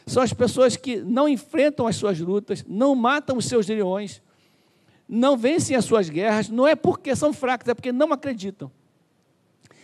São 0.05 0.21
as 0.21 0.33
pessoas 0.33 0.75
que 0.75 0.97
não 0.97 1.29
enfrentam 1.29 1.87
as 1.87 1.95
suas 1.95 2.19
lutas, 2.19 2.65
não 2.67 2.95
matam 2.95 3.37
os 3.37 3.45
seus 3.45 3.67
leões, 3.67 4.21
não 5.07 5.37
vencem 5.37 5.75
as 5.75 5.85
suas 5.85 6.09
guerras, 6.09 6.49
não 6.49 6.67
é 6.67 6.75
porque 6.75 7.15
são 7.15 7.31
fracos, 7.31 7.67
é 7.67 7.73
porque 7.73 7.91
não 7.91 8.11
acreditam. 8.11 8.71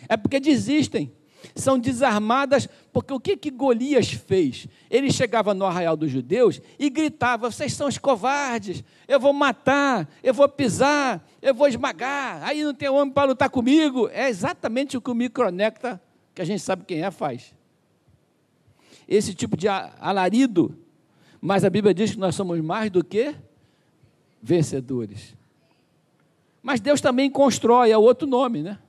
É 0.09 0.17
porque 0.17 0.39
desistem 0.39 1.11
são 1.53 1.77
desarmadas, 1.77 2.67
porque 2.91 3.13
o 3.13 3.19
que, 3.19 3.35
que 3.35 3.51
Golias 3.51 4.11
fez? 4.11 4.67
Ele 4.89 5.11
chegava 5.11 5.53
no 5.53 5.65
arraial 5.65 5.97
dos 5.97 6.09
judeus 6.09 6.61
e 6.79 6.89
gritava: 6.89 7.51
Vocês 7.51 7.73
são 7.73 7.87
os 7.87 7.97
covardes, 7.97 8.83
eu 9.07 9.19
vou 9.19 9.33
matar, 9.33 10.09
eu 10.23 10.33
vou 10.33 10.47
pisar, 10.47 11.25
eu 11.41 11.53
vou 11.53 11.67
esmagar, 11.67 12.43
aí 12.43 12.63
não 12.63 12.73
tem 12.73 12.89
homem 12.89 13.13
para 13.13 13.29
lutar 13.29 13.49
comigo. 13.49 14.09
É 14.11 14.29
exatamente 14.29 14.97
o 14.97 15.01
que 15.01 15.11
o 15.11 15.15
micronecta, 15.15 16.01
que 16.33 16.41
a 16.41 16.45
gente 16.45 16.61
sabe 16.61 16.85
quem 16.85 17.03
é, 17.03 17.11
faz. 17.11 17.53
Esse 19.07 19.33
tipo 19.33 19.55
de 19.55 19.67
alarido, 19.67 20.77
mas 21.39 21.63
a 21.63 21.69
Bíblia 21.69 21.93
diz 21.93 22.11
que 22.11 22.19
nós 22.19 22.33
somos 22.33 22.59
mais 22.61 22.89
do 22.89 23.03
que 23.03 23.35
vencedores. 24.41 25.35
Mas 26.63 26.79
Deus 26.79 26.99
também 26.99 27.29
constrói, 27.29 27.91
é 27.91 27.97
outro 27.97 28.27
nome, 28.27 28.63
né? 28.63 28.79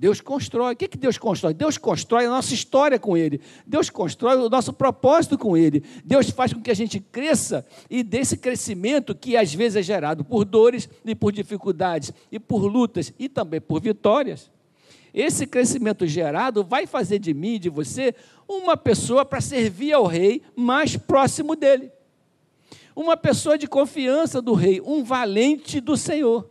Deus 0.00 0.18
constrói. 0.18 0.72
O 0.72 0.76
que, 0.78 0.88
que 0.88 0.96
Deus 0.96 1.18
constrói? 1.18 1.52
Deus 1.52 1.76
constrói 1.76 2.24
a 2.24 2.30
nossa 2.30 2.54
história 2.54 2.98
com 2.98 3.18
Ele. 3.18 3.38
Deus 3.66 3.90
constrói 3.90 4.34
o 4.36 4.48
nosso 4.48 4.72
propósito 4.72 5.36
com 5.36 5.58
Ele. 5.58 5.84
Deus 6.02 6.30
faz 6.30 6.54
com 6.54 6.62
que 6.62 6.70
a 6.70 6.74
gente 6.74 6.98
cresça 6.98 7.66
e 7.90 8.02
desse 8.02 8.38
crescimento 8.38 9.14
que 9.14 9.36
às 9.36 9.52
vezes 9.52 9.76
é 9.76 9.82
gerado 9.82 10.24
por 10.24 10.46
dores 10.46 10.88
e 11.04 11.14
por 11.14 11.32
dificuldades 11.32 12.14
e 12.32 12.40
por 12.40 12.64
lutas 12.64 13.12
e 13.18 13.28
também 13.28 13.60
por 13.60 13.82
vitórias. 13.82 14.50
Esse 15.12 15.46
crescimento 15.46 16.06
gerado 16.06 16.64
vai 16.64 16.86
fazer 16.86 17.18
de 17.18 17.34
mim, 17.34 17.60
de 17.60 17.68
você, 17.68 18.14
uma 18.48 18.78
pessoa 18.78 19.22
para 19.22 19.42
servir 19.42 19.92
ao 19.92 20.06
rei 20.06 20.40
mais 20.56 20.96
próximo 20.96 21.54
dele. 21.54 21.92
Uma 22.96 23.18
pessoa 23.18 23.58
de 23.58 23.66
confiança 23.66 24.40
do 24.40 24.54
rei, 24.54 24.80
um 24.80 25.04
valente 25.04 25.78
do 25.78 25.94
Senhor 25.94 26.48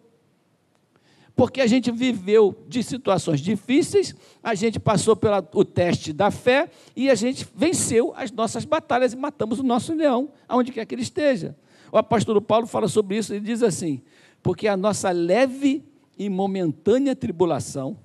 porque 1.40 1.62
a 1.62 1.68
gente 1.68 1.90
viveu 1.90 2.54
de 2.68 2.84
situações 2.84 3.40
difíceis, 3.40 4.14
a 4.44 4.54
gente 4.54 4.78
passou 4.78 5.16
pelo 5.16 5.64
teste 5.64 6.12
da 6.12 6.30
fé 6.30 6.70
e 6.94 7.10
a 7.10 7.16
gente 7.16 7.48
venceu 7.56 8.14
as 8.18 8.30
nossas 8.30 8.66
batalhas 8.66 9.14
e 9.14 9.16
matamos 9.16 9.58
o 9.58 9.64
nosso 9.64 9.94
leão, 9.94 10.34
aonde 10.50 10.74
quer 10.74 10.86
que 10.86 10.94
ele 10.94 11.02
esteja. 11.02 11.56
O 11.94 11.98
apóstolo 11.98 12.42
Paulo 12.42 12.68
fala 12.68 12.90
sobre 12.90 13.16
isso 13.16 13.34
e 13.34 13.40
diz 13.40 13.64
assim: 13.64 14.02
porque 14.44 14.68
a 14.68 14.76
nossa 14.76 15.12
leve 15.12 15.82
e 16.18 16.28
momentânea 16.28 17.16
tribulação 17.16 17.98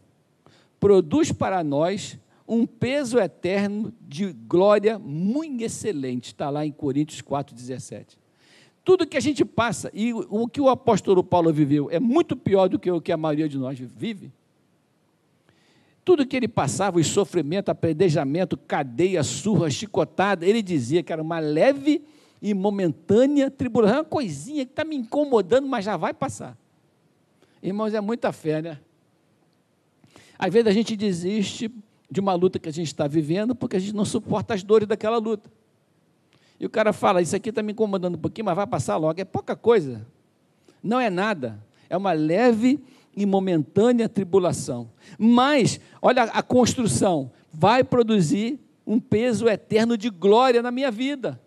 produz 0.79 1.33
para 1.33 1.65
nós 1.65 2.17
um 2.47 2.65
peso 2.65 3.19
eterno 3.19 3.93
de 4.01 4.33
glória 4.33 4.97
muito 4.97 5.65
excelente. 5.65 6.27
Está 6.27 6.51
lá 6.51 6.65
em 6.65 6.71
Coríntios 6.71 7.21
4,17. 7.21 8.17
Tudo 8.85 9.07
que 9.07 9.17
a 9.17 9.21
gente 9.21 9.45
passa, 9.45 9.91
e 9.95 10.13
o 10.13 10.47
que 10.47 10.61
o 10.61 10.69
apóstolo 10.69 11.25
Paulo 11.25 11.53
viveu 11.53 11.91
é 11.91 11.99
muito 11.99 12.37
pior 12.37 12.69
do 12.69 12.79
que 12.79 12.91
o 12.91 13.01
que 13.01 13.11
a 13.11 13.17
maioria 13.17 13.49
de 13.49 13.57
nós 13.57 13.79
vive. 13.79 14.31
Tudo 16.05 16.27
que 16.27 16.37
ele 16.37 16.47
passava, 16.47 16.99
o 16.99 17.05
sofrimento, 17.05 17.71
apredejamento, 17.71 18.59
cadeia, 18.59 19.23
surra, 19.23 19.71
chicotada, 19.71 20.45
ele 20.47 20.61
dizia 20.61 21.03
que 21.03 21.11
era 21.11 21.23
uma 21.23 21.39
leve 21.39 22.05
e 22.43 22.53
momentânea 22.53 23.51
tribulação. 23.51 23.97
É 23.97 24.01
uma 24.01 24.05
coisinha 24.05 24.67
que 24.67 24.73
está 24.73 24.85
me 24.85 24.97
incomodando, 24.97 25.67
mas 25.67 25.87
já 25.87 25.97
vai 25.97 26.13
passar. 26.13 26.55
Irmãos, 27.63 27.95
é 27.95 28.01
muita 28.03 28.33
fé, 28.33 28.61
né? 28.61 28.79
Às 30.39 30.53
vezes 30.53 30.69
a 30.69 30.73
gente 30.73 30.95
desiste 30.95 31.73
de 32.11 32.21
uma 32.21 32.35
luta 32.35 32.59
que 32.59 32.69
a 32.69 32.73
gente 32.73 32.89
está 32.89 33.09
vivendo 33.09 33.55
porque 33.55 33.77
a 33.77 33.81
gente 33.81 33.95
não 33.95 34.05
suporta 34.05 34.53
as 34.53 34.63
dores 34.63 34.87
daquela 34.87 35.17
luta. 35.17 35.51
E 36.65 36.67
o 36.67 36.71
cara 36.71 36.95
fala: 36.95 37.21
Isso 37.21 37.37
aqui 37.37 37.51
está 37.51 37.63
me 37.63 37.73
incomodando 37.73 38.15
um 38.15 38.19
pouquinho, 38.19 38.47
mas 38.47 38.57
vai 38.57 38.67
passar 38.67 38.97
logo. 38.97 39.21
É 39.21 39.25
pouca 39.25 39.55
coisa. 39.55 40.07
Não 40.83 40.99
é 40.99 41.11
nada. 41.11 41.63
É 41.91 41.97
uma 41.97 42.13
leve 42.13 42.83
e 43.15 43.27
momentânea 43.27 44.09
tribulação. 44.09 44.91
Mas, 45.19 45.79
olha 46.01 46.23
a 46.23 46.43
construção: 46.43 47.31
vai 47.53 47.85
produzir 47.85 48.59
um 48.87 48.99
peso 48.99 49.47
eterno 49.47 49.95
de 49.95 50.09
glória 50.09 50.63
na 50.63 50.71
minha 50.71 50.91
vida. 50.91 51.39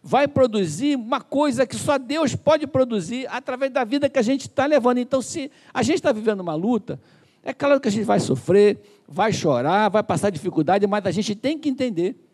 Vai 0.00 0.28
produzir 0.28 0.94
uma 0.94 1.20
coisa 1.20 1.66
que 1.66 1.74
só 1.74 1.98
Deus 1.98 2.36
pode 2.36 2.68
produzir 2.68 3.26
através 3.32 3.72
da 3.72 3.82
vida 3.82 4.08
que 4.08 4.20
a 4.20 4.22
gente 4.22 4.42
está 4.42 4.64
levando. 4.64 4.98
Então, 4.98 5.20
se 5.20 5.50
a 5.74 5.82
gente 5.82 5.96
está 5.96 6.12
vivendo 6.12 6.38
uma 6.38 6.54
luta, 6.54 7.00
é 7.42 7.52
claro 7.52 7.80
que 7.80 7.88
a 7.88 7.90
gente 7.90 8.04
vai 8.04 8.20
sofrer, 8.20 8.78
vai 9.08 9.32
chorar, 9.32 9.88
vai 9.88 10.04
passar 10.04 10.30
dificuldade, 10.30 10.86
mas 10.86 11.04
a 11.04 11.10
gente 11.10 11.34
tem 11.34 11.58
que 11.58 11.68
entender 11.68 12.29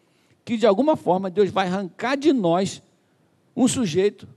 que 0.47 0.57
de 0.57 0.65
alguma 0.65 0.97
forma 0.97 1.29
Deus 1.29 1.51
vai 1.51 1.67
arrancar 1.67 2.17
de 2.17 2.33
nós 2.33 2.81
um 3.55 3.67
sujeito, 3.67 4.29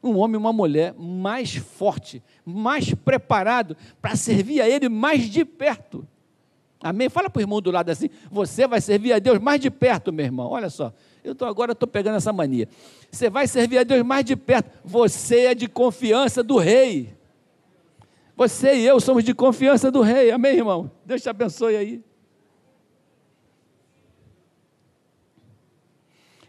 um 0.00 0.16
homem, 0.16 0.36
uma 0.36 0.52
mulher 0.52 0.94
mais 0.96 1.56
forte, 1.56 2.22
mais 2.44 2.94
preparado 2.94 3.76
para 4.00 4.14
servir 4.14 4.60
a 4.60 4.68
Ele 4.68 4.88
mais 4.88 5.28
de 5.28 5.44
perto. 5.44 6.06
Amém? 6.80 7.08
Fala 7.08 7.28
para 7.28 7.40
o 7.40 7.42
irmão 7.42 7.60
do 7.60 7.72
lado 7.72 7.90
assim: 7.90 8.08
você 8.30 8.68
vai 8.68 8.80
servir 8.80 9.12
a 9.12 9.18
Deus 9.18 9.40
mais 9.40 9.60
de 9.60 9.68
perto, 9.68 10.12
meu 10.12 10.24
irmão. 10.24 10.48
Olha 10.48 10.70
só, 10.70 10.92
eu 11.24 11.34
tô, 11.34 11.44
agora 11.44 11.72
estou 11.72 11.88
pegando 11.88 12.16
essa 12.16 12.32
mania. 12.32 12.68
Você 13.10 13.28
vai 13.28 13.48
servir 13.48 13.78
a 13.78 13.82
Deus 13.82 14.04
mais 14.04 14.24
de 14.24 14.36
perto. 14.36 14.70
Você 14.84 15.46
é 15.46 15.54
de 15.54 15.66
confiança 15.66 16.44
do 16.44 16.58
rei. 16.58 17.12
Você 18.36 18.76
e 18.76 18.86
eu 18.86 19.00
somos 19.00 19.24
de 19.24 19.34
confiança 19.34 19.90
do 19.90 20.00
rei. 20.00 20.30
Amém, 20.30 20.58
irmão? 20.58 20.88
Deus 21.04 21.22
te 21.22 21.28
abençoe 21.28 21.74
aí. 21.74 22.04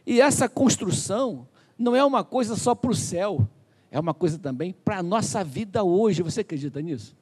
E 0.08 0.22
essa 0.22 0.48
construção 0.48 1.46
não 1.78 1.94
é 1.94 2.04
uma 2.04 2.24
coisa 2.24 2.56
só 2.56 2.74
para 2.74 2.90
o 2.90 2.96
céu, 2.96 3.46
é 3.92 4.00
uma 4.00 4.14
coisa 4.14 4.40
também 4.40 4.72
para 4.72 5.00
a 5.00 5.04
nossa 5.04 5.44
vida 5.44 5.84
hoje. 5.84 6.24
Você 6.24 6.40
acredita 6.40 6.82
nisso? 6.82 7.14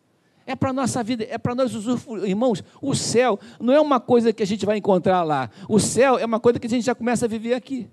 É 0.45 0.55
para 0.55 0.69
a 0.69 0.73
nossa 0.73 1.03
vida, 1.03 1.25
é 1.27 1.39
para 1.39 1.55
nós 1.55 1.73
usufruir. 1.73 2.29
Irmãos, 2.29 2.63
o 2.79 2.93
céu 2.93 3.39
não 3.59 3.73
é 3.73 3.81
uma 3.81 3.99
coisa 3.99 4.31
que 4.31 4.43
a 4.43 4.45
gente 4.45 4.67
vai 4.67 4.77
encontrar 4.77 5.23
lá. 5.23 5.49
O 5.67 5.79
céu 5.79 6.19
é 6.19 6.25
uma 6.25 6.39
coisa 6.39 6.59
que 6.59 6.67
a 6.67 6.69
gente 6.69 6.85
já 6.85 6.93
começa 6.93 7.25
a 7.25 7.27
viver 7.27 7.55
aqui. 7.55 7.89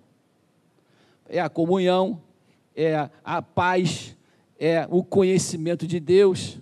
É 1.26 1.40
a 1.40 1.49
comunhão, 1.49 2.20
é 2.76 3.08
a 3.25 3.40
paz, 3.40 4.14
é 4.61 4.87
o 4.90 5.02
conhecimento 5.02 5.87
de 5.87 5.99
Deus. 5.99 6.58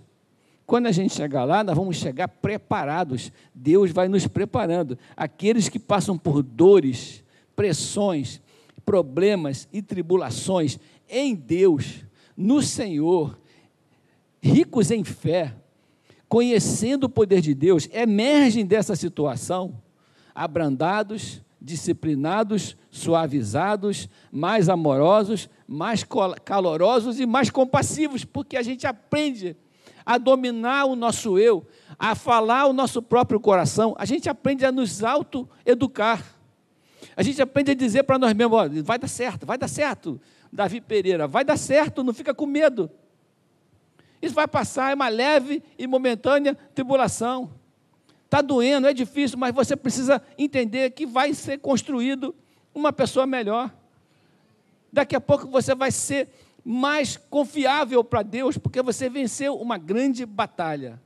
Quando 0.65 0.87
a 0.87 0.91
gente 0.93 1.13
chegar 1.13 1.43
lá, 1.43 1.65
nós 1.65 1.75
vamos 1.75 1.97
chegar 1.97 2.29
preparados. 2.29 3.29
Deus 3.53 3.91
vai 3.91 4.07
nos 4.07 4.25
preparando. 4.25 4.97
Aqueles 5.17 5.67
que 5.67 5.77
passam 5.77 6.17
por 6.17 6.41
dores, 6.41 7.21
pressões, 7.61 8.41
problemas 8.83 9.67
e 9.71 9.83
tribulações 9.83 10.79
em 11.07 11.35
Deus, 11.35 12.03
no 12.35 12.59
Senhor, 12.59 13.39
ricos 14.41 14.89
em 14.89 15.03
fé, 15.03 15.53
conhecendo 16.27 17.03
o 17.03 17.09
poder 17.09 17.39
de 17.39 17.53
Deus, 17.53 17.87
emergem 17.93 18.65
dessa 18.65 18.95
situação 18.95 19.79
abrandados, 20.33 21.39
disciplinados, 21.61 22.75
suavizados, 22.89 24.09
mais 24.31 24.67
amorosos, 24.67 25.47
mais 25.67 26.03
calorosos 26.43 27.19
e 27.19 27.27
mais 27.27 27.51
compassivos, 27.51 28.25
porque 28.25 28.57
a 28.57 28.63
gente 28.63 28.87
aprende 28.87 29.55
a 30.03 30.17
dominar 30.17 30.85
o 30.85 30.95
nosso 30.95 31.37
eu, 31.37 31.63
a 31.99 32.15
falar 32.15 32.65
o 32.65 32.73
nosso 32.73 33.03
próprio 33.03 33.39
coração, 33.39 33.93
a 33.99 34.05
gente 34.05 34.27
aprende 34.27 34.65
a 34.65 34.71
nos 34.71 35.03
auto-educar. 35.03 36.40
A 37.15 37.23
gente 37.23 37.41
aprende 37.41 37.71
a 37.71 37.75
dizer 37.75 38.03
para 38.03 38.17
nós 38.17 38.33
mesmos: 38.33 38.57
ó, 38.57 38.67
vai 38.83 38.97
dar 38.97 39.07
certo, 39.07 39.45
vai 39.45 39.57
dar 39.57 39.67
certo. 39.67 40.19
Davi 40.51 40.81
Pereira, 40.81 41.27
vai 41.27 41.43
dar 41.43 41.57
certo, 41.57 42.03
não 42.03 42.13
fica 42.13 42.33
com 42.33 42.45
medo. 42.45 42.89
Isso 44.21 44.35
vai 44.35 44.47
passar, 44.47 44.91
é 44.91 44.95
uma 44.95 45.07
leve 45.07 45.63
e 45.77 45.87
momentânea 45.87 46.55
tribulação. 46.75 47.51
Está 48.25 48.41
doendo, 48.41 48.87
é 48.87 48.93
difícil, 48.93 49.37
mas 49.37 49.53
você 49.53 49.75
precisa 49.75 50.21
entender 50.37 50.91
que 50.91 51.05
vai 51.05 51.33
ser 51.33 51.57
construído 51.57 52.35
uma 52.73 52.93
pessoa 52.93 53.25
melhor. 53.25 53.73
Daqui 54.91 55.15
a 55.15 55.21
pouco 55.21 55.47
você 55.47 55.73
vai 55.73 55.91
ser 55.91 56.29
mais 56.63 57.17
confiável 57.17 58.03
para 58.03 58.21
Deus, 58.21 58.57
porque 58.57 58.81
você 58.81 59.09
venceu 59.09 59.55
uma 59.55 59.77
grande 59.77 60.25
batalha. 60.25 61.01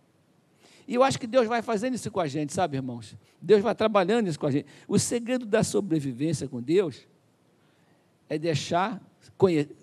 E 0.87 0.93
eu 0.93 1.03
acho 1.03 1.19
que 1.19 1.25
Deus 1.25 1.47
vai 1.47 1.61
fazendo 1.61 1.95
isso 1.95 2.11
com 2.11 2.19
a 2.19 2.27
gente, 2.27 2.53
sabe, 2.53 2.77
irmãos? 2.77 3.15
Deus 3.41 3.61
vai 3.61 3.73
trabalhando 3.73 4.27
isso 4.27 4.39
com 4.39 4.45
a 4.45 4.51
gente. 4.51 4.67
O 4.87 4.99
segredo 4.99 5.45
da 5.45 5.63
sobrevivência 5.63 6.47
com 6.47 6.61
Deus 6.61 7.07
é 8.29 8.37
deixar, 8.37 9.01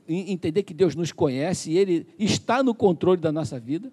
entender 0.08 0.62
que 0.62 0.72
Deus 0.72 0.94
nos 0.94 1.10
conhece 1.10 1.72
e 1.72 1.78
Ele 1.78 2.06
está 2.18 2.62
no 2.62 2.74
controle 2.74 3.20
da 3.20 3.32
nossa 3.32 3.58
vida, 3.58 3.92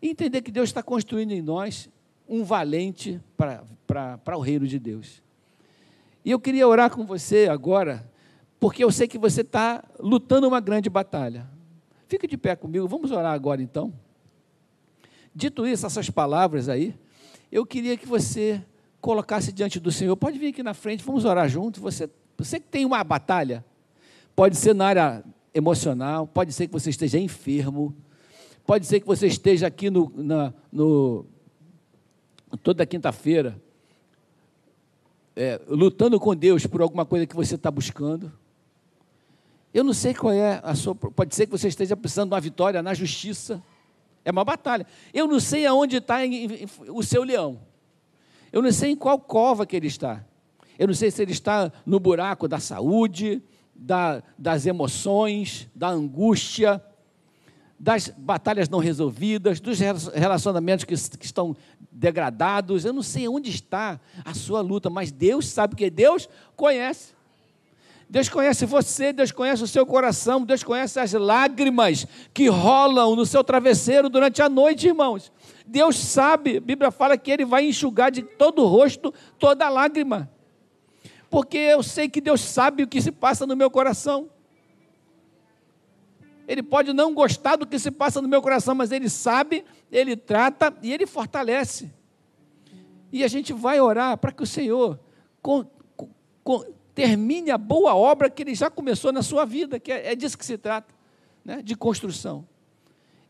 e 0.00 0.10
entender 0.10 0.42
que 0.42 0.50
Deus 0.52 0.68
está 0.68 0.82
construindo 0.82 1.32
em 1.32 1.42
nós 1.42 1.88
um 2.28 2.44
valente 2.44 3.20
para 3.36 4.36
o 4.36 4.40
reino 4.40 4.66
de 4.66 4.78
Deus. 4.78 5.22
E 6.24 6.30
eu 6.30 6.38
queria 6.38 6.68
orar 6.68 6.90
com 6.90 7.04
você 7.06 7.48
agora, 7.48 8.08
porque 8.60 8.84
eu 8.84 8.90
sei 8.92 9.08
que 9.08 9.18
você 9.18 9.40
está 9.40 9.82
lutando 9.98 10.46
uma 10.46 10.60
grande 10.60 10.90
batalha. 10.90 11.48
Fique 12.08 12.26
de 12.26 12.36
pé 12.36 12.54
comigo, 12.54 12.86
vamos 12.86 13.10
orar 13.10 13.32
agora 13.32 13.62
então. 13.62 13.92
Dito 15.36 15.66
isso, 15.66 15.84
essas 15.84 16.08
palavras 16.08 16.66
aí, 16.66 16.94
eu 17.52 17.66
queria 17.66 17.94
que 17.94 18.08
você 18.08 18.64
colocasse 19.02 19.52
diante 19.52 19.78
do 19.78 19.92
Senhor. 19.92 20.16
Pode 20.16 20.38
vir 20.38 20.48
aqui 20.48 20.62
na 20.62 20.72
frente, 20.72 21.04
vamos 21.04 21.26
orar 21.26 21.46
junto. 21.46 21.78
Você, 21.78 22.08
você 22.38 22.58
que 22.58 22.66
tem 22.68 22.86
uma 22.86 23.04
batalha, 23.04 23.62
pode 24.34 24.56
ser 24.56 24.74
na 24.74 24.86
área 24.86 25.22
emocional, 25.52 26.26
pode 26.26 26.54
ser 26.54 26.66
que 26.66 26.72
você 26.72 26.88
esteja 26.88 27.18
enfermo, 27.18 27.94
pode 28.64 28.86
ser 28.86 28.98
que 28.98 29.06
você 29.06 29.26
esteja 29.26 29.66
aqui 29.66 29.90
no, 29.90 30.10
na, 30.16 30.54
no 30.72 31.26
toda 32.62 32.86
quinta-feira, 32.86 33.60
é, 35.36 35.60
lutando 35.68 36.18
com 36.18 36.34
Deus 36.34 36.66
por 36.66 36.80
alguma 36.80 37.04
coisa 37.04 37.26
que 37.26 37.36
você 37.36 37.56
está 37.56 37.70
buscando. 37.70 38.32
Eu 39.74 39.84
não 39.84 39.92
sei 39.92 40.14
qual 40.14 40.32
é 40.32 40.62
a 40.64 40.74
sua. 40.74 40.94
Pode 40.94 41.34
ser 41.34 41.44
que 41.44 41.52
você 41.52 41.68
esteja 41.68 41.94
precisando 41.94 42.30
de 42.30 42.34
uma 42.34 42.40
vitória 42.40 42.82
na 42.82 42.94
justiça. 42.94 43.62
É 44.26 44.30
uma 44.32 44.44
batalha. 44.44 44.84
Eu 45.14 45.28
não 45.28 45.38
sei 45.38 45.64
aonde 45.66 45.98
está 45.98 46.16
o 46.88 47.00
seu 47.00 47.22
leão. 47.22 47.60
Eu 48.52 48.60
não 48.60 48.72
sei 48.72 48.90
em 48.90 48.96
qual 48.96 49.20
cova 49.20 49.64
que 49.64 49.76
ele 49.76 49.86
está. 49.86 50.24
Eu 50.76 50.88
não 50.88 50.94
sei 50.94 51.12
se 51.12 51.22
ele 51.22 51.30
está 51.30 51.72
no 51.86 52.00
buraco 52.00 52.48
da 52.48 52.58
saúde, 52.58 53.40
da, 53.72 54.20
das 54.36 54.66
emoções, 54.66 55.68
da 55.72 55.88
angústia, 55.90 56.84
das 57.78 58.08
batalhas 58.08 58.68
não 58.68 58.80
resolvidas, 58.80 59.60
dos 59.60 59.78
relacionamentos 59.78 60.84
que, 60.84 60.96
que 61.16 61.24
estão 61.24 61.56
degradados. 61.92 62.84
Eu 62.84 62.92
não 62.92 63.04
sei 63.04 63.28
onde 63.28 63.50
está 63.50 64.00
a 64.24 64.34
sua 64.34 64.60
luta, 64.60 64.90
mas 64.90 65.12
Deus 65.12 65.46
sabe 65.46 65.76
que 65.76 65.88
Deus 65.88 66.28
conhece. 66.56 67.14
Deus 68.08 68.28
conhece 68.28 68.64
você, 68.64 69.12
Deus 69.12 69.32
conhece 69.32 69.64
o 69.64 69.66
seu 69.66 69.84
coração, 69.84 70.44
Deus 70.44 70.62
conhece 70.62 70.98
as 71.00 71.12
lágrimas 71.12 72.06
que 72.32 72.48
rolam 72.48 73.16
no 73.16 73.26
seu 73.26 73.42
travesseiro 73.42 74.08
durante 74.08 74.40
a 74.40 74.48
noite, 74.48 74.86
irmãos. 74.86 75.32
Deus 75.66 75.96
sabe, 75.98 76.58
a 76.58 76.60
Bíblia 76.60 76.92
fala 76.92 77.18
que 77.18 77.30
Ele 77.30 77.44
vai 77.44 77.66
enxugar 77.66 78.12
de 78.12 78.22
todo 78.22 78.62
o 78.62 78.66
rosto 78.66 79.12
toda 79.38 79.68
lágrima. 79.68 80.30
Porque 81.28 81.58
eu 81.58 81.82
sei 81.82 82.08
que 82.08 82.20
Deus 82.20 82.40
sabe 82.40 82.84
o 82.84 82.86
que 82.86 83.02
se 83.02 83.10
passa 83.10 83.44
no 83.44 83.56
meu 83.56 83.70
coração. 83.70 84.30
Ele 86.46 86.62
pode 86.62 86.92
não 86.92 87.12
gostar 87.12 87.56
do 87.56 87.66
que 87.66 87.76
se 87.76 87.90
passa 87.90 88.22
no 88.22 88.28
meu 88.28 88.40
coração, 88.40 88.72
mas 88.72 88.92
Ele 88.92 89.08
sabe, 89.08 89.64
Ele 89.90 90.16
trata 90.16 90.72
e 90.80 90.92
Ele 90.92 91.06
fortalece. 91.06 91.92
E 93.10 93.24
a 93.24 93.28
gente 93.28 93.52
vai 93.52 93.80
orar 93.80 94.16
para 94.16 94.30
que 94.30 94.44
o 94.44 94.46
Senhor 94.46 95.00
com, 95.42 95.66
com, 96.44 96.64
termine 96.96 97.50
a 97.50 97.58
boa 97.58 97.94
obra 97.94 98.30
que 98.30 98.42
ele 98.42 98.54
já 98.54 98.70
começou 98.70 99.12
na 99.12 99.22
sua 99.22 99.44
vida, 99.44 99.78
que 99.78 99.92
é, 99.92 100.12
é 100.12 100.16
disso 100.16 100.38
que 100.38 100.46
se 100.46 100.56
trata, 100.56 100.94
né? 101.44 101.60
de 101.62 101.76
construção. 101.76 102.48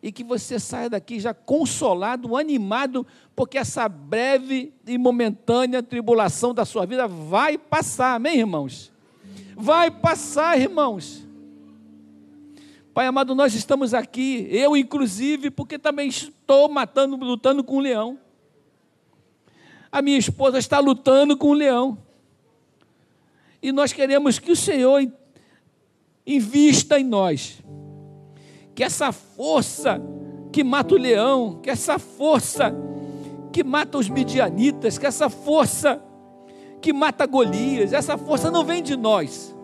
E 0.00 0.12
que 0.12 0.22
você 0.22 0.60
saia 0.60 0.88
daqui 0.88 1.18
já 1.18 1.34
consolado, 1.34 2.36
animado, 2.36 3.04
porque 3.34 3.58
essa 3.58 3.88
breve 3.88 4.72
e 4.86 4.96
momentânea 4.96 5.82
tribulação 5.82 6.54
da 6.54 6.64
sua 6.64 6.86
vida 6.86 7.08
vai 7.08 7.58
passar, 7.58 8.14
amém, 8.14 8.38
irmãos? 8.38 8.92
Vai 9.56 9.90
passar, 9.90 10.56
irmãos. 10.60 11.26
Pai 12.94 13.08
amado, 13.08 13.34
nós 13.34 13.52
estamos 13.52 13.92
aqui, 13.92 14.46
eu 14.48 14.76
inclusive, 14.76 15.50
porque 15.50 15.76
também 15.76 16.08
estou 16.08 16.68
matando, 16.68 17.16
lutando 17.16 17.64
com 17.64 17.78
o 17.78 17.80
leão. 17.80 18.16
A 19.90 20.00
minha 20.00 20.18
esposa 20.18 20.56
está 20.56 20.78
lutando 20.78 21.36
com 21.36 21.48
o 21.48 21.52
leão. 21.52 22.05
E 23.62 23.72
nós 23.72 23.92
queremos 23.92 24.38
que 24.38 24.52
o 24.52 24.56
Senhor 24.56 25.06
invista 26.26 26.98
em 26.98 27.04
nós. 27.04 27.62
Que 28.74 28.84
essa 28.84 29.12
força 29.12 30.00
que 30.52 30.64
mata 30.64 30.94
o 30.94 30.98
leão, 30.98 31.60
que 31.62 31.70
essa 31.70 31.98
força 31.98 32.74
que 33.52 33.64
mata 33.64 33.96
os 33.96 34.08
midianitas, 34.08 34.98
que 34.98 35.06
essa 35.06 35.30
força 35.30 36.02
que 36.80 36.92
mata 36.92 37.26
Golias, 37.26 37.92
essa 37.92 38.18
força 38.18 38.50
não 38.50 38.64
vem 38.64 38.82
de 38.82 38.96
nós. 38.96 39.54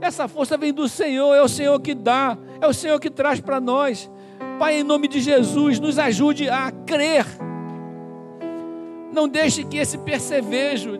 Essa 0.00 0.28
força 0.28 0.56
vem 0.56 0.72
do 0.72 0.88
Senhor, 0.88 1.34
é 1.34 1.42
o 1.42 1.48
Senhor 1.48 1.80
que 1.80 1.94
dá, 1.94 2.38
é 2.60 2.66
o 2.66 2.72
Senhor 2.72 2.98
que 3.00 3.10
traz 3.10 3.40
para 3.40 3.60
nós. 3.60 4.10
Pai, 4.58 4.80
em 4.80 4.82
nome 4.82 5.08
de 5.08 5.20
Jesus, 5.20 5.78
nos 5.78 5.98
ajude 5.98 6.48
a 6.48 6.70
crer. 6.70 7.26
Não 9.12 9.28
deixe 9.28 9.64
que 9.64 9.78
esse 9.78 9.98
percevejo 9.98 10.98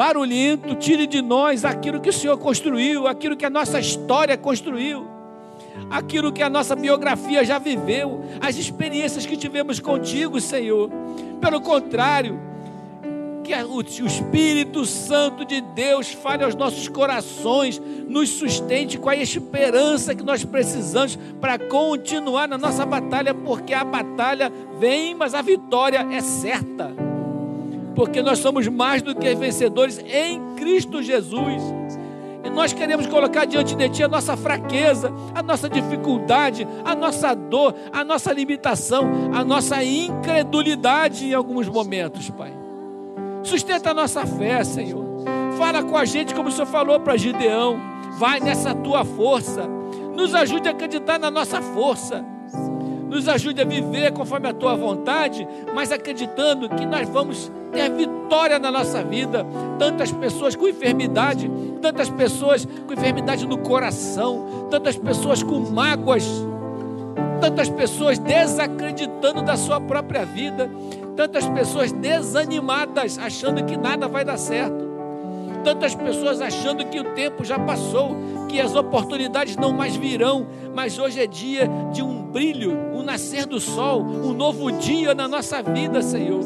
barulhento 0.00 0.74
tire 0.76 1.06
de 1.06 1.20
nós 1.20 1.62
aquilo 1.62 2.00
que 2.00 2.08
o 2.08 2.12
Senhor 2.12 2.38
construiu, 2.38 3.06
aquilo 3.06 3.36
que 3.36 3.44
a 3.44 3.50
nossa 3.50 3.78
história 3.78 4.34
construiu, 4.34 5.06
aquilo 5.90 6.32
que 6.32 6.42
a 6.42 6.48
nossa 6.48 6.74
biografia 6.74 7.44
já 7.44 7.58
viveu, 7.58 8.24
as 8.40 8.56
experiências 8.56 9.26
que 9.26 9.36
tivemos 9.36 9.78
contigo, 9.78 10.40
Senhor. 10.40 10.90
Pelo 11.38 11.60
contrário, 11.60 12.40
que 13.44 13.52
o 14.02 14.06
Espírito 14.06 14.86
Santo 14.86 15.44
de 15.44 15.60
Deus 15.60 16.10
fale 16.10 16.44
aos 16.44 16.54
nossos 16.54 16.88
corações, 16.88 17.78
nos 18.08 18.30
sustente 18.30 18.96
com 18.96 19.10
a 19.10 19.16
esperança 19.16 20.14
que 20.14 20.24
nós 20.24 20.42
precisamos 20.42 21.18
para 21.42 21.58
continuar 21.58 22.48
na 22.48 22.56
nossa 22.56 22.86
batalha, 22.86 23.34
porque 23.34 23.74
a 23.74 23.84
batalha 23.84 24.50
vem, 24.78 25.14
mas 25.14 25.34
a 25.34 25.42
vitória 25.42 26.06
é 26.10 26.22
certa. 26.22 26.99
Porque 28.00 28.22
nós 28.22 28.38
somos 28.38 28.66
mais 28.66 29.02
do 29.02 29.14
que 29.14 29.34
vencedores 29.34 29.98
em 29.98 30.54
Cristo 30.56 31.02
Jesus. 31.02 31.62
E 32.42 32.48
nós 32.48 32.72
queremos 32.72 33.06
colocar 33.06 33.44
diante 33.44 33.76
de 33.76 33.90
Ti 33.90 34.04
a 34.04 34.08
nossa 34.08 34.38
fraqueza, 34.38 35.12
a 35.34 35.42
nossa 35.42 35.68
dificuldade, 35.68 36.66
a 36.82 36.94
nossa 36.94 37.34
dor, 37.34 37.74
a 37.92 38.02
nossa 38.02 38.32
limitação, 38.32 39.04
a 39.34 39.44
nossa 39.44 39.84
incredulidade 39.84 41.26
em 41.26 41.34
alguns 41.34 41.68
momentos, 41.68 42.30
Pai. 42.30 42.54
Sustenta 43.42 43.90
a 43.90 43.94
nossa 43.94 44.24
fé, 44.24 44.64
Senhor. 44.64 45.04
Fala 45.58 45.82
com 45.82 45.94
a 45.94 46.06
gente 46.06 46.34
como 46.34 46.48
o 46.48 46.52
Senhor 46.52 46.68
falou 46.68 46.98
para 47.00 47.18
Gideão. 47.18 47.78
Vai 48.12 48.40
nessa 48.40 48.74
tua 48.74 49.04
força. 49.04 49.68
Nos 50.16 50.34
ajude 50.34 50.68
a 50.68 50.70
acreditar 50.70 51.18
na 51.18 51.30
nossa 51.30 51.60
força. 51.60 52.24
Nos 53.10 53.28
ajude 53.28 53.60
a 53.60 53.64
viver 53.64 54.12
conforme 54.12 54.48
a 54.48 54.54
tua 54.54 54.74
vontade, 54.74 55.46
mas 55.74 55.92
acreditando 55.92 56.68
que 56.68 56.86
nós 56.86 57.08
vamos 57.08 57.50
ter 57.72 57.90
vitória 57.90 58.58
na 58.58 58.70
nossa 58.70 59.02
vida. 59.02 59.44
Tantas 59.78 60.12
pessoas 60.12 60.54
com 60.54 60.68
enfermidade, 60.68 61.50
tantas 61.82 62.08
pessoas 62.08 62.64
com 62.64 62.92
enfermidade 62.92 63.46
no 63.46 63.58
coração, 63.58 64.68
tantas 64.70 64.96
pessoas 64.96 65.42
com 65.42 65.58
mágoas, 65.58 66.24
tantas 67.40 67.68
pessoas 67.68 68.18
desacreditando 68.18 69.42
da 69.42 69.56
sua 69.56 69.80
própria 69.80 70.24
vida 70.24 70.70
tantas 71.20 71.46
pessoas 71.48 71.92
desanimadas, 71.92 73.18
achando 73.18 73.62
que 73.64 73.76
nada 73.76 74.08
vai 74.08 74.24
dar 74.24 74.38
certo, 74.38 74.89
tantas 75.62 75.94
pessoas 75.94 76.40
achando 76.40 76.84
que 76.86 76.98
o 76.98 77.04
tempo 77.14 77.44
já 77.44 77.58
passou, 77.58 78.16
que 78.48 78.60
as 78.60 78.74
oportunidades 78.74 79.56
não 79.56 79.72
mais 79.72 79.96
virão, 79.96 80.46
mas 80.74 80.98
hoje 80.98 81.20
é 81.20 81.26
dia 81.26 81.68
de 81.92 82.02
um 82.02 82.22
brilho, 82.22 82.76
um 82.92 83.02
nascer 83.02 83.46
do 83.46 83.60
sol, 83.60 84.02
um 84.02 84.32
novo 84.32 84.70
dia 84.72 85.14
na 85.14 85.28
nossa 85.28 85.62
vida, 85.62 86.02
Senhor. 86.02 86.40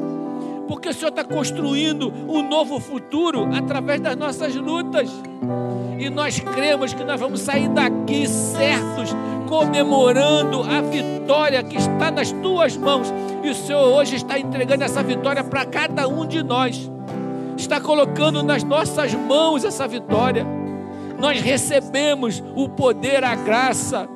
Porque 0.66 0.88
o 0.88 0.94
Senhor 0.94 1.11
está 1.11 1.24
construindo 1.24 2.12
um 2.29 2.46
novo 2.46 2.81
futuro 2.81 3.48
através 3.55 4.00
das 4.00 4.16
nossas 4.16 4.55
lutas. 4.55 5.11
E 5.98 6.09
nós 6.09 6.40
cremos 6.40 6.94
que 6.94 7.05
nós 7.05 7.20
vamos 7.20 7.40
sair 7.40 7.68
daqui 7.68 8.27
certos, 8.27 9.14
comemorando 9.48 10.62
a 10.62 10.81
vitória 10.81 11.62
que 11.62 11.77
está 11.77 12.11
nas 12.11 12.33
tuas 12.33 12.77
mãos. 12.77 13.12
E 13.42 13.50
o 13.50 13.55
Senhor 13.55 13.85
hoje 13.94 14.16
está 14.16 14.38
entregando 14.38 14.85
essa 14.85 15.03
vitória 15.03 15.44
para 15.44 15.66
cada 15.66 16.09
um 16.09 16.27
de 16.27 16.42
nós. 16.42 16.90
Está 17.64 17.81
colocando 17.81 18.42
nas 18.42 18.62
nossas 18.62 19.14
mãos 19.14 19.64
essa 19.64 19.88
vitória. 19.88 20.46
Nós 21.18 21.40
recebemos 21.40 22.44
o 22.55 22.68
poder, 22.68 23.24
a 23.24 23.35
graça, 23.35 24.07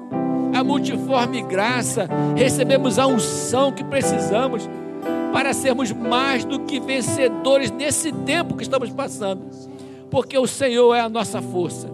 a 0.54 0.62
multiforme 0.62 1.40
graça, 1.40 2.06
recebemos 2.37 2.98
a 2.98 3.06
unção 3.06 3.72
que 3.72 3.82
precisamos 3.82 4.68
para 5.32 5.54
sermos 5.54 5.90
mais 5.92 6.44
do 6.44 6.61
que 6.61 6.78
vencedores 6.78 7.70
nesse 7.70 8.12
tempo 8.12 8.54
que 8.54 8.64
estamos 8.64 8.90
passando. 8.90 9.46
Porque 10.11 10.37
o 10.37 10.46
Senhor 10.46 10.94
é 10.94 11.00
a 11.00 11.08
nossa 11.08 11.40
força, 11.40 11.88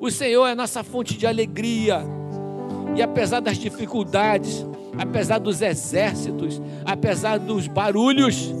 o 0.00 0.08
Senhor 0.08 0.46
é 0.46 0.52
a 0.52 0.56
nossa 0.56 0.84
fonte 0.84 1.18
de 1.18 1.26
alegria, 1.26 2.00
e 2.94 3.02
apesar 3.02 3.40
das 3.40 3.58
dificuldades, 3.58 4.64
apesar 4.96 5.38
dos 5.38 5.62
exércitos, 5.62 6.62
apesar 6.84 7.40
dos 7.40 7.66
barulhos, 7.66 8.54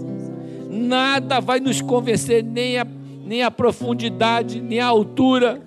nada 0.70 1.40
vai 1.40 1.60
nos 1.60 1.80
convencer, 1.80 2.42
nem 2.44 2.78
a, 2.78 2.86
nem 3.24 3.42
a 3.42 3.50
profundidade, 3.50 4.60
nem 4.60 4.80
a 4.80 4.86
altura, 4.86 5.60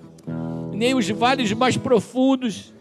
nem 0.72 0.94
os 0.94 1.08
vales 1.10 1.52
mais 1.52 1.76
profundos. 1.76 2.72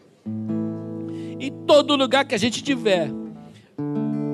Em 1.40 1.52
todo 1.68 1.96
lugar 1.96 2.26
que 2.26 2.34
a 2.34 2.40
gente 2.40 2.64
tiver, 2.64 3.12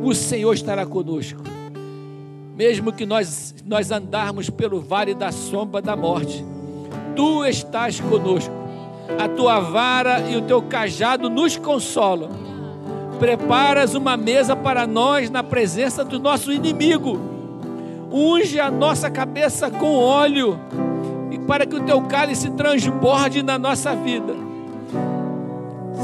o 0.04 0.14
Senhor 0.14 0.54
estará 0.54 0.86
conosco 0.86 1.42
mesmo 2.60 2.92
que 2.92 3.06
nós, 3.06 3.56
nós 3.66 3.90
andarmos 3.90 4.50
pelo 4.50 4.82
vale 4.82 5.14
da 5.14 5.32
sombra 5.32 5.82
da 5.82 5.96
morte, 5.96 6.44
tu 7.16 7.46
estás 7.46 8.02
conosco, 8.02 8.54
a 9.18 9.30
tua 9.30 9.62
vara 9.62 10.30
e 10.30 10.36
o 10.36 10.42
teu 10.42 10.62
cajado 10.64 11.30
nos 11.30 11.56
consolam. 11.56 12.30
Preparas 13.18 13.96
uma 13.96 14.18
mesa 14.18 14.58
para 14.58 14.86
nós 14.86 15.30
na 15.30 15.42
presença 15.42 16.04
do 16.04 16.20
nosso 16.20 16.52
inimigo, 16.52 17.18
unge 18.12 18.60
a 18.60 18.70
nossa 18.70 19.10
cabeça 19.10 19.70
com 19.70 19.96
óleo, 19.96 20.60
e 21.32 21.40
para 21.40 21.66
que 21.66 21.76
o 21.76 21.84
teu 21.84 22.02
cálice 22.04 22.50
transborde 22.52 23.44
na 23.44 23.58
nossa 23.58 23.96
vida. 23.96 24.34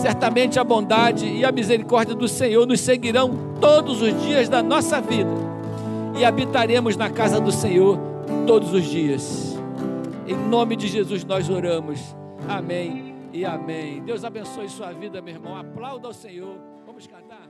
Certamente 0.02 0.60
a 0.60 0.64
bondade 0.64 1.26
e 1.26 1.46
a 1.46 1.52
misericórdia 1.52 2.14
do 2.14 2.28
Senhor 2.28 2.68
nos 2.68 2.82
seguirão 2.82 3.32
todos 3.60 4.02
os 4.02 4.22
dias 4.22 4.50
da 4.50 4.62
nossa 4.62 5.00
vida 5.02 5.46
e 6.18 6.24
habitaremos 6.24 6.96
na 6.96 7.10
casa 7.10 7.40
do 7.40 7.52
Senhor 7.52 8.00
todos 8.48 8.74
os 8.74 8.86
dias. 8.86 9.58
Em 10.28 10.36
nome 10.36 10.76
de 10.76 10.88
Jesus 10.88 11.24
nós 11.24 11.50
oramos. 11.50 12.16
Amém 12.48 13.16
e 13.34 13.46
amém. 13.46 14.02
Deus 14.02 14.24
abençoe 14.24 14.70
sua 14.70 14.92
vida, 14.92 15.22
meu 15.22 15.34
irmão. 15.34 15.58
Aplauda 15.58 16.08
ao 16.08 16.14
Senhor. 16.14 16.58
Vamos 16.86 17.06
cantar. 17.06 17.45